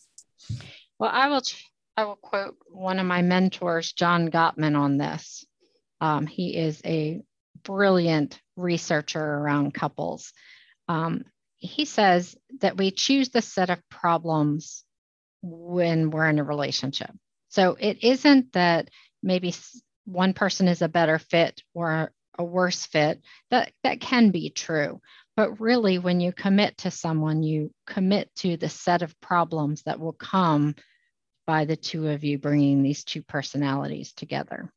Well, 1.00 1.12
I 1.12 1.28
will 1.28 1.42
I 1.98 2.06
will 2.06 2.16
quote 2.16 2.56
one 2.68 3.00
of 3.00 3.06
my 3.06 3.22
mentors, 3.22 3.94
John 3.94 4.30
Gottman, 4.30 4.78
on 4.78 4.98
this. 4.98 5.46
Um, 6.02 6.26
he 6.26 6.56
is 6.56 6.82
a 6.86 7.22
brilliant 7.64 8.40
researcher 8.56 9.24
around 9.24 9.74
couples. 9.74 10.34
Um, 10.88 11.26
he 11.58 11.86
says 11.86 12.36
that 12.60 12.78
we 12.78 12.92
choose 12.92 13.30
the 13.30 13.42
set 13.42 13.70
of 13.70 13.88
problems 13.90 14.84
when 15.42 16.10
we're 16.10 16.30
in 16.30 16.40
a 16.40 16.44
relationship. 16.44 17.12
So 17.50 17.78
it 17.80 18.04
isn't 18.04 18.54
that 18.54 18.90
maybe 19.22 19.54
one 20.06 20.34
person 20.34 20.68
is 20.68 20.82
a 20.82 20.90
better 20.90 21.20
fit 21.20 21.62
or 21.74 22.12
a 22.38 22.44
worse 22.44 22.86
fit. 22.86 23.22
That 23.52 23.72
that 23.84 24.02
can 24.02 24.32
be 24.32 24.50
true, 24.50 25.02
but 25.36 25.60
really, 25.60 25.98
when 25.98 26.20
you 26.20 26.32
commit 26.32 26.78
to 26.80 26.92
someone, 26.92 27.44
you 27.44 27.72
commit 27.88 28.34
to 28.38 28.58
the 28.58 28.70
set 28.70 29.02
of 29.02 29.20
problems 29.20 29.84
that 29.84 30.00
will 30.00 30.14
come 30.14 30.76
by 31.46 31.66
the 31.66 31.76
two 31.76 32.08
of 32.08 32.24
you 32.24 32.38
bringing 32.38 32.84
these 32.84 33.04
two 33.04 33.22
personalities 33.24 34.14
together. 34.14 34.72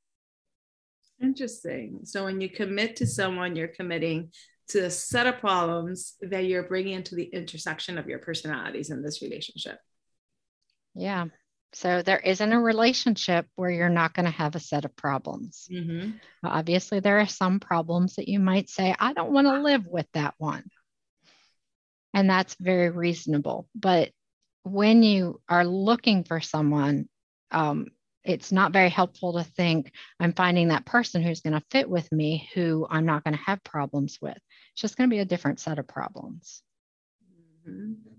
Interesting. 1.22 2.00
So 2.04 2.24
when 2.24 2.40
you 2.40 2.48
commit 2.48 2.96
to 2.96 3.06
someone, 3.06 3.56
you're 3.56 3.68
committing 3.68 4.32
to 4.68 4.80
a 4.80 4.90
set 4.90 5.26
of 5.26 5.38
problems 5.38 6.14
that 6.20 6.44
you're 6.44 6.64
bringing 6.64 6.94
into 6.94 7.14
the 7.14 7.24
intersection 7.24 7.98
of 7.98 8.08
your 8.08 8.18
personalities 8.18 8.90
in 8.90 9.02
this 9.02 9.22
relationship. 9.22 9.78
Yeah. 10.94 11.26
So 11.76 12.00
there 12.00 12.18
isn't 12.18 12.52
a 12.54 12.58
relationship 12.58 13.46
where 13.54 13.68
you're 13.68 13.90
not 13.90 14.14
going 14.14 14.24
to 14.24 14.30
have 14.30 14.54
a 14.54 14.60
set 14.60 14.86
of 14.86 14.96
problems. 14.96 15.68
Mm-hmm. 15.70 16.12
Obviously, 16.42 17.00
there 17.00 17.20
are 17.20 17.26
some 17.26 17.60
problems 17.60 18.14
that 18.14 18.28
you 18.28 18.40
might 18.40 18.70
say, 18.70 18.96
I 18.98 19.12
don't 19.12 19.30
want 19.30 19.46
to 19.46 19.60
live 19.60 19.86
with 19.86 20.06
that 20.14 20.32
one. 20.38 20.64
And 22.14 22.30
that's 22.30 22.56
very 22.58 22.88
reasonable. 22.88 23.68
But 23.74 24.10
when 24.62 25.02
you 25.02 25.42
are 25.50 25.66
looking 25.66 26.24
for 26.24 26.40
someone, 26.40 27.10
um, 27.50 27.88
it's 28.24 28.52
not 28.52 28.72
very 28.72 28.88
helpful 28.88 29.34
to 29.34 29.44
think 29.44 29.92
I'm 30.18 30.32
finding 30.32 30.68
that 30.68 30.86
person 30.86 31.22
who's 31.22 31.42
going 31.42 31.60
to 31.60 31.66
fit 31.70 31.90
with 31.90 32.10
me 32.10 32.48
who 32.54 32.86
I'm 32.88 33.04
not 33.04 33.22
going 33.22 33.36
to 33.36 33.44
have 33.44 33.62
problems 33.62 34.16
with. 34.22 34.38
It's 34.72 34.80
just 34.80 34.96
going 34.96 35.10
to 35.10 35.14
be 35.14 35.20
a 35.20 35.26
different 35.26 35.60
set 35.60 35.78
of 35.78 35.86
problems. 35.86 36.62
Mm-hmm. 37.68 38.14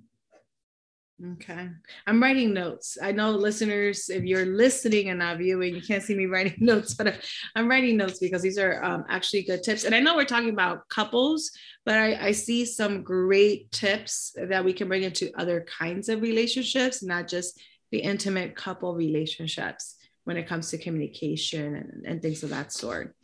Okay. 1.33 1.69
I'm 2.05 2.21
writing 2.21 2.53
notes. 2.53 2.95
I 3.01 3.11
know 3.11 3.31
listeners, 3.31 4.07
if 4.09 4.23
you're 4.23 4.45
listening 4.45 5.09
and 5.09 5.17
not 5.17 5.39
viewing, 5.39 5.73
you 5.73 5.81
can't 5.81 6.03
see 6.03 6.15
me 6.15 6.25
writing 6.27 6.57
notes, 6.59 6.93
but 6.93 7.15
I'm 7.55 7.67
writing 7.67 7.97
notes 7.97 8.19
because 8.19 8.43
these 8.43 8.59
are 8.59 8.83
um, 8.83 9.03
actually 9.09 9.43
good 9.43 9.63
tips. 9.63 9.83
And 9.83 9.95
I 9.95 9.99
know 9.99 10.15
we're 10.15 10.25
talking 10.25 10.51
about 10.51 10.87
couples, 10.89 11.51
but 11.85 11.95
I, 11.95 12.27
I, 12.27 12.31
see 12.33 12.65
some 12.65 13.01
great 13.01 13.71
tips 13.71 14.35
that 14.37 14.63
we 14.63 14.73
can 14.73 14.87
bring 14.87 15.03
into 15.03 15.31
other 15.39 15.61
kinds 15.61 16.07
of 16.07 16.21
relationships, 16.21 17.01
not 17.01 17.27
just 17.27 17.59
the 17.91 17.99
intimate 17.99 18.55
couple 18.55 18.93
relationships. 18.93 19.95
when 20.25 20.37
it 20.37 20.45
comes 20.45 20.69
to 20.69 20.77
communication 20.77 21.75
and, 21.75 22.05
and 22.05 22.21
things 22.21 22.43
of 22.43 22.49
that 22.49 22.73
sort. 22.73 23.15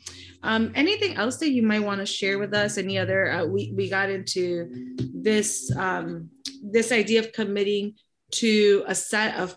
Um, 0.42 0.72
anything 0.74 1.16
else 1.16 1.36
that 1.38 1.52
you 1.52 1.62
might 1.62 1.84
want 1.84 2.00
to 2.00 2.06
share 2.06 2.40
with 2.40 2.54
us? 2.54 2.78
Any 2.78 2.98
other? 2.98 3.30
Uh, 3.30 3.46
we 3.46 3.74
we 3.76 3.90
got 3.90 4.10
into 4.10 4.96
this 5.14 5.70
um, 5.76 6.30
this 6.64 6.92
idea 6.92 7.20
of 7.20 7.32
committing 7.34 7.96
to 8.32 8.84
a 8.88 8.96
set 8.96 9.36
of 9.36 9.56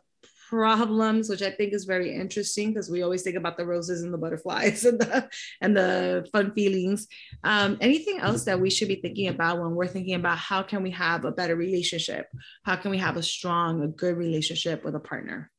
problems, 0.48 1.28
which 1.28 1.42
I 1.42 1.50
think 1.50 1.72
is 1.72 1.84
very 1.84 2.14
interesting 2.14 2.68
because 2.68 2.90
we 2.90 3.02
always 3.02 3.22
think 3.22 3.36
about 3.36 3.56
the 3.56 3.66
roses 3.66 4.02
and 4.02 4.12
the 4.12 4.18
butterflies 4.18 4.84
and 4.90 5.00
the 5.00 5.28
and 5.60 5.76
the 5.76 6.26
fun 6.32 6.52
feelings. 6.52 7.06
Um, 7.42 7.78
anything 7.80 8.18
else 8.20 8.44
that 8.44 8.60
we 8.60 8.70
should 8.70 8.88
be 8.88 8.96
thinking 8.96 9.28
about 9.28 9.60
when 9.60 9.74
we're 9.74 9.86
thinking 9.86 10.14
about 10.14 10.38
how 10.38 10.62
can 10.62 10.82
we 10.82 10.90
have 10.92 11.24
a 11.24 11.32
better 11.32 11.56
relationship? 11.56 12.26
How 12.64 12.76
can 12.76 12.90
we 12.90 12.98
have 12.98 13.16
a 13.16 13.22
strong, 13.22 13.82
a 13.82 13.88
good 13.88 14.16
relationship 14.16 14.84
with 14.84 14.94
a 14.94 15.00
partner? 15.00 15.50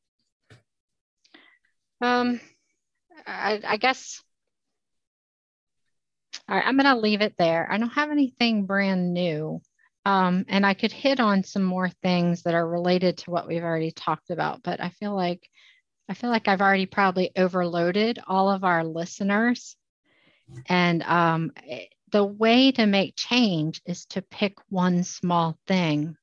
Um, 2.00 2.40
I, 3.26 3.60
I 3.66 3.76
guess. 3.76 4.22
All 6.48 6.56
right, 6.56 6.64
I'm 6.66 6.76
going 6.78 6.86
to 6.86 7.00
leave 7.00 7.20
it 7.20 7.34
there. 7.36 7.70
I 7.70 7.76
don't 7.76 7.90
have 7.90 8.10
anything 8.10 8.64
brand 8.64 9.12
new. 9.12 9.60
Um, 10.08 10.46
and 10.48 10.64
I 10.64 10.72
could 10.72 10.90
hit 10.90 11.20
on 11.20 11.44
some 11.44 11.62
more 11.62 11.90
things 12.02 12.44
that 12.44 12.54
are 12.54 12.66
related 12.66 13.18
to 13.18 13.30
what 13.30 13.46
we've 13.46 13.62
already 13.62 13.90
talked 13.90 14.30
about, 14.30 14.62
but 14.62 14.80
I 14.80 14.88
feel 14.88 15.14
like 15.14 15.46
I 16.08 16.14
feel 16.14 16.30
like 16.30 16.48
I've 16.48 16.62
already 16.62 16.86
probably 16.86 17.30
overloaded 17.36 18.18
all 18.26 18.50
of 18.50 18.64
our 18.64 18.84
listeners. 18.84 19.76
And 20.64 21.02
um, 21.02 21.52
the 22.10 22.24
way 22.24 22.72
to 22.72 22.86
make 22.86 23.16
change 23.16 23.82
is 23.84 24.06
to 24.06 24.22
pick 24.22 24.54
one 24.70 25.04
small 25.04 25.58
thing 25.66 26.16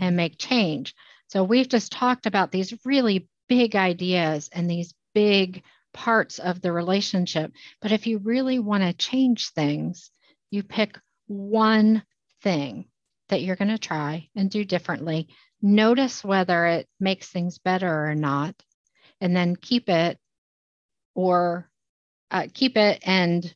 and 0.00 0.16
make 0.16 0.38
change. 0.38 0.94
So 1.26 1.42
we've 1.42 1.68
just 1.68 1.90
talked 1.90 2.26
about 2.26 2.52
these 2.52 2.72
really 2.84 3.28
big 3.48 3.74
ideas 3.74 4.48
and 4.52 4.70
these 4.70 4.94
big 5.14 5.64
parts 5.92 6.38
of 6.38 6.60
the 6.60 6.70
relationship. 6.70 7.50
But 7.82 7.90
if 7.90 8.06
you 8.06 8.18
really 8.18 8.60
want 8.60 8.84
to 8.84 8.92
change 8.92 9.50
things, 9.50 10.12
you 10.52 10.62
pick 10.62 10.96
one 11.26 12.04
thing 12.42 12.84
that 13.30 13.42
you're 13.42 13.56
going 13.56 13.68
to 13.68 13.78
try 13.78 14.28
and 14.36 14.50
do 14.50 14.64
differently. 14.64 15.28
Notice 15.62 16.22
whether 16.22 16.66
it 16.66 16.88
makes 17.00 17.28
things 17.28 17.58
better 17.58 18.06
or 18.06 18.14
not, 18.14 18.54
and 19.20 19.34
then 19.34 19.56
keep 19.56 19.88
it 19.88 20.18
or 21.14 21.68
uh, 22.30 22.46
keep 22.52 22.76
it 22.76 23.02
and 23.04 23.52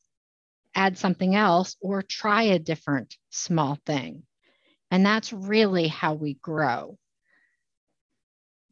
add 0.74 0.98
something 0.98 1.36
else 1.36 1.76
or 1.80 2.02
try 2.02 2.44
a 2.44 2.58
different 2.58 3.16
small 3.30 3.78
thing. 3.86 4.24
And 4.90 5.06
that's 5.06 5.32
really 5.32 5.88
how 5.88 6.14
we 6.14 6.34
grow. 6.34 6.98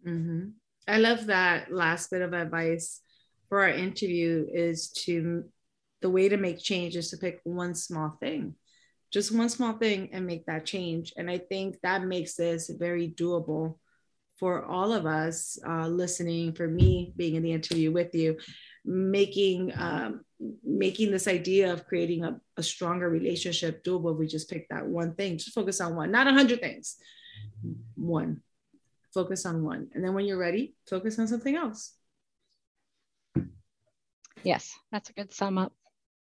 Mm-hmm. 0.07 0.49
I 0.89 0.99
love 0.99 1.27
that 1.27 1.73
last 1.73 2.11
bit 2.11 2.23
of 2.23 2.33
advice 2.33 3.01
for 3.49 3.63
our 3.63 3.69
interview 3.69 4.47
is 4.53 4.91
to 5.05 5.45
the 6.01 6.11
way 6.11 6.29
to 6.29 6.37
make 6.37 6.59
change 6.59 6.97
is 6.97 7.11
to 7.11 7.17
pick 7.17 7.41
one 7.45 7.75
small 7.75 8.17
thing, 8.21 8.57
just 9.13 9.37
one 9.37 9.49
small 9.49 9.75
thing 9.75 10.11
and 10.13 10.27
make 10.27 10.47
that 10.47 10.65
change. 10.67 11.13
And 11.17 11.31
I 11.31 11.39
think 11.39 11.81
that 11.83 12.05
makes 12.05 12.35
this 12.35 12.71
very 12.71 13.09
doable 13.09 13.77
for 14.39 14.65
all 14.65 14.93
of 14.93 15.07
us 15.07 15.59
uh, 15.69 15.87
listening, 15.87 16.55
for 16.55 16.67
me 16.67 17.13
being 17.17 17.37
in 17.37 17.43
the 17.43 17.53
interview 17.53 17.93
with 17.93 18.15
you, 18.15 18.39
making 18.85 19.73
um, 19.79 20.25
making 20.65 21.13
this 21.13 21.29
idea 21.29 21.73
of 21.73 21.87
creating 21.87 22.25
a, 22.25 22.41
a 22.57 22.63
stronger 22.63 23.09
relationship 23.09 23.85
doable. 23.85 24.17
We 24.17 24.27
just 24.27 24.51
pick 24.51 24.69
that 24.71 24.87
one 24.87 25.15
thing, 25.15 25.39
just 25.39 25.55
focus 25.55 25.81
on 25.81 25.95
one, 25.95 26.11
not 26.11 26.27
a 26.27 26.33
hundred 26.33 26.61
things, 26.61 26.97
one 27.95 28.43
focus 29.13 29.47
on 29.47 29.63
one. 29.63 29.89
And 29.95 30.03
then 30.03 30.15
when 30.15 30.25
you're 30.25 30.39
ready, 30.39 30.75
focus 30.89 31.19
on 31.19 31.29
something 31.29 31.55
else. 31.55 31.93
Yes, 34.43 34.73
that's 34.91 35.11
a 35.11 35.13
good 35.13 35.33
sum 35.33 35.59
up. 35.59 35.73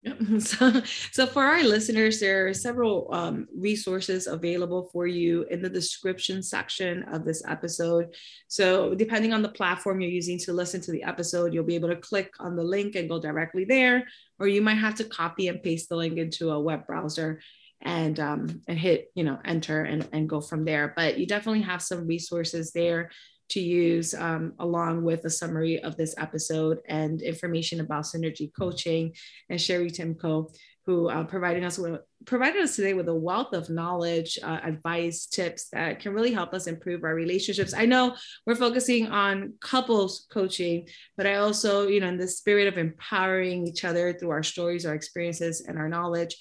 So, 0.39 0.81
so 1.11 1.27
for 1.27 1.43
our 1.43 1.63
listeners, 1.63 2.19
there 2.19 2.47
are 2.47 2.53
several 2.53 3.13
um, 3.13 3.47
resources 3.55 4.27
available 4.27 4.89
for 4.91 5.05
you 5.05 5.45
in 5.51 5.61
the 5.61 5.69
description 5.69 6.41
section 6.41 7.03
of 7.03 7.23
this 7.23 7.43
episode. 7.47 8.15
So, 8.47 8.95
depending 8.95 9.33
on 9.33 9.41
the 9.41 9.49
platform 9.49 10.01
you're 10.01 10.09
using 10.09 10.39
to 10.39 10.53
listen 10.53 10.81
to 10.81 10.91
the 10.91 11.03
episode, 11.03 11.53
you'll 11.53 11.65
be 11.65 11.75
able 11.75 11.89
to 11.89 11.95
click 11.97 12.33
on 12.39 12.55
the 12.55 12.63
link 12.63 12.95
and 12.95 13.09
go 13.09 13.19
directly 13.19 13.65
there, 13.65 14.07
or 14.39 14.47
you 14.47 14.61
might 14.61 14.75
have 14.75 14.95
to 14.95 15.03
copy 15.03 15.49
and 15.49 15.61
paste 15.61 15.89
the 15.89 15.95
link 15.95 16.17
into 16.17 16.49
a 16.49 16.59
web 16.59 16.87
browser 16.87 17.39
and 17.81 18.19
um, 18.19 18.61
and 18.67 18.77
hit 18.77 19.11
you 19.15 19.23
know 19.23 19.39
enter 19.43 19.83
and, 19.83 20.07
and 20.13 20.29
go 20.29 20.39
from 20.39 20.65
there 20.65 20.93
but 20.95 21.17
you 21.17 21.25
definitely 21.25 21.61
have 21.61 21.81
some 21.81 22.07
resources 22.07 22.71
there 22.71 23.09
to 23.51 23.59
use 23.59 24.13
um, 24.13 24.53
along 24.59 25.03
with 25.03 25.23
a 25.25 25.29
summary 25.29 25.79
of 25.83 25.95
this 25.97 26.15
episode 26.17 26.79
and 26.87 27.21
information 27.21 27.79
about 27.79 28.05
synergy 28.05 28.51
coaching 28.57 29.13
and 29.49 29.61
sherry 29.61 29.89
timko 29.89 30.53
who 30.85 31.09
uh, 31.09 31.23
providing 31.23 31.63
us 31.63 31.77
with 31.77 32.01
provided 32.25 32.61
us 32.61 32.75
today 32.75 32.93
with 32.93 33.07
a 33.07 33.15
wealth 33.15 33.53
of 33.53 33.69
knowledge 33.69 34.39
uh, 34.43 34.59
advice 34.63 35.25
tips 35.25 35.69
that 35.69 35.99
can 35.99 36.13
really 36.13 36.31
help 36.31 36.53
us 36.53 36.67
improve 36.67 37.03
our 37.03 37.13
relationships 37.13 37.73
i 37.73 37.85
know 37.85 38.15
we're 38.45 38.55
focusing 38.55 39.07
on 39.07 39.53
couples 39.61 40.27
coaching 40.31 40.87
but 41.17 41.27
i 41.27 41.35
also 41.35 41.87
you 41.87 41.99
know 41.99 42.07
in 42.07 42.17
the 42.17 42.27
spirit 42.27 42.67
of 42.67 42.77
empowering 42.77 43.67
each 43.67 43.85
other 43.85 44.13
through 44.13 44.31
our 44.31 44.43
stories 44.43 44.85
our 44.85 44.95
experiences 44.95 45.61
and 45.67 45.77
our 45.77 45.89
knowledge 45.89 46.35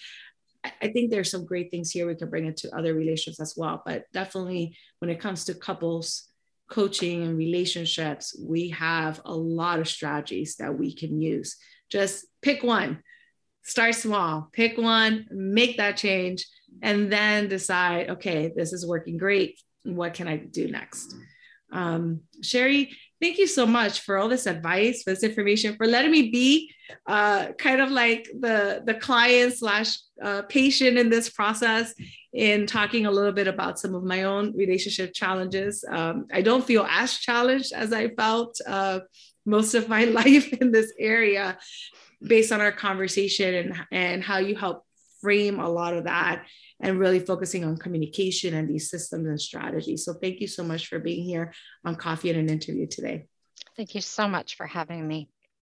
I 0.83 0.89
think 0.89 1.11
there's 1.11 1.31
some 1.31 1.47
great 1.47 1.71
things 1.71 1.91
here 1.91 2.07
we 2.07 2.15
can 2.15 2.29
bring 2.29 2.47
into 2.47 2.75
other 2.77 2.95
relationships 2.95 3.41
as 3.41 3.55
well. 3.57 3.83
But 3.85 4.05
definitely 4.13 4.77
when 4.99 5.11
it 5.11 5.21
comes 5.21 5.45
to 5.45 5.55
couples 5.55 6.30
coaching 6.71 7.25
and 7.25 7.37
relationships, 7.37 8.39
we 8.41 8.71
have 8.71 9.21
a 9.25 9.35
lot 9.35 9.81
of 9.81 9.89
strategies 9.89 10.57
that 10.57 10.79
we 10.79 10.95
can 10.95 11.21
use. 11.21 11.57
Just 11.91 12.27
pick 12.41 12.63
one, 12.63 13.03
start 13.63 13.95
small, 13.95 14.49
pick 14.53 14.79
one, 14.79 15.27
make 15.31 15.77
that 15.77 15.97
change, 15.97 16.47
and 16.83 17.13
then 17.13 17.49
decide, 17.49 18.11
okay, 18.11 18.53
this 18.55 18.73
is 18.73 18.87
working 18.87 19.19
great. 19.19 19.61
What 19.83 20.15
can 20.15 20.29
I 20.29 20.37
do 20.37 20.71
next? 20.71 21.15
Um, 21.73 22.21
Sherry, 22.43 22.97
thank 23.21 23.39
you 23.39 23.47
so 23.47 23.67
much 23.67 24.01
for 24.01 24.19
all 24.19 24.29
this 24.29 24.47
advice, 24.47 25.03
for 25.03 25.11
this 25.11 25.23
information, 25.23 25.77
for 25.77 25.87
letting 25.87 26.11
me 26.11 26.31
be 26.31 26.73
uh, 27.07 27.53
kind 27.53 27.81
of 27.81 27.91
like 27.91 28.29
the 28.41 28.83
the 28.85 28.95
client 28.95 29.55
slash 29.55 29.97
uh, 30.23 30.43
patient 30.43 30.99
in 30.99 31.11
this 31.11 31.31
process 31.31 31.95
in 32.33 32.67
talking 32.67 33.07
a 33.07 33.11
little 33.11 33.33
bit 33.33 33.49
about 33.49 33.79
some 33.79 33.95
of 33.95 34.05
my 34.05 34.25
own 34.25 34.57
relationship 34.57 35.13
challenges. 35.13 35.85
Um, 35.89 36.27
I 36.33 36.43
don't 36.43 36.65
feel 36.65 36.87
as 36.89 37.15
challenged 37.19 37.73
as 37.73 37.93
I 37.93 38.09
felt 38.09 38.59
uh, 38.67 39.01
most 39.47 39.75
of 39.75 39.89
my 39.89 40.05
life 40.21 40.53
in 40.55 40.71
this 40.73 40.93
area 40.99 41.59
based 42.23 42.53
on 42.53 42.61
our 42.61 42.73
conversation 42.73 43.55
and, 43.55 43.87
and 43.91 44.23
how 44.23 44.39
you 44.39 44.55
help 44.55 44.85
frame 45.21 45.59
a 45.59 45.69
lot 45.69 45.95
of 45.95 46.05
that 46.05 46.45
and 46.81 46.99
really 46.99 47.21
focusing 47.21 47.65
on 47.65 47.77
communication 47.77 48.55
and 48.55 48.69
these 48.69 48.91
systems 48.91 49.27
and 49.27 49.41
strategies. 49.41 50.05
So 50.05 50.15
thank 50.15 50.41
you 50.41 50.47
so 50.47 50.65
much 50.65 50.87
for 50.89 50.99
being 50.99 51.25
here 51.25 51.53
on 51.85 51.97
Coffee 51.97 52.31
and 52.31 52.39
an 52.39 52.49
Interview 52.49 52.87
today. 52.87 53.27
Thank 53.77 53.95
you 53.95 54.01
so 54.01 54.27
much 54.27 54.57
for 54.57 54.67
having 54.67 55.07
me. 55.07 55.29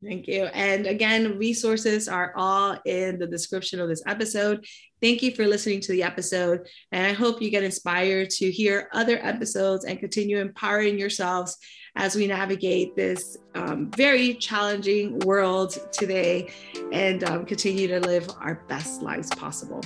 Thank 0.05 0.29
you. 0.29 0.45
And 0.45 0.87
again, 0.87 1.39
resources 1.39 2.09
are 2.09 2.33
all 2.37 2.77
in 2.85 3.19
the 3.19 3.27
description 3.27 3.81
of 3.81 3.89
this 3.89 4.03
episode. 4.07 4.67
Thank 5.01 5.23
you 5.23 5.35
for 5.35 5.47
listening 5.47 5.81
to 5.81 5.93
the 5.93 6.03
episode. 6.03 6.67
And 6.93 7.07
I 7.07 7.13
hope 7.13 7.41
you 7.41 7.51
get 7.51 7.65
inspired 7.65 8.29
to 8.31 8.51
hear 8.51 8.89
other 8.93 9.19
episodes 9.23 9.85
and 9.87 9.99
continue 9.99 10.39
empowering 10.39 10.99
yourselves 10.99 11.57
as 11.97 12.17
we 12.17 12.27
navigate 12.27 12.97
this 12.97 13.39
um, 13.55 13.91
very 13.97 14.35
challenging 14.35 15.19
world 15.21 15.79
today 15.93 16.53
and 16.93 17.25
um, 17.25 17.47
continue 17.47 17.89
to 17.89 18.01
live 18.01 18.29
our 18.41 18.65
best 18.69 19.01
lives 19.01 19.31
possible. 19.31 19.81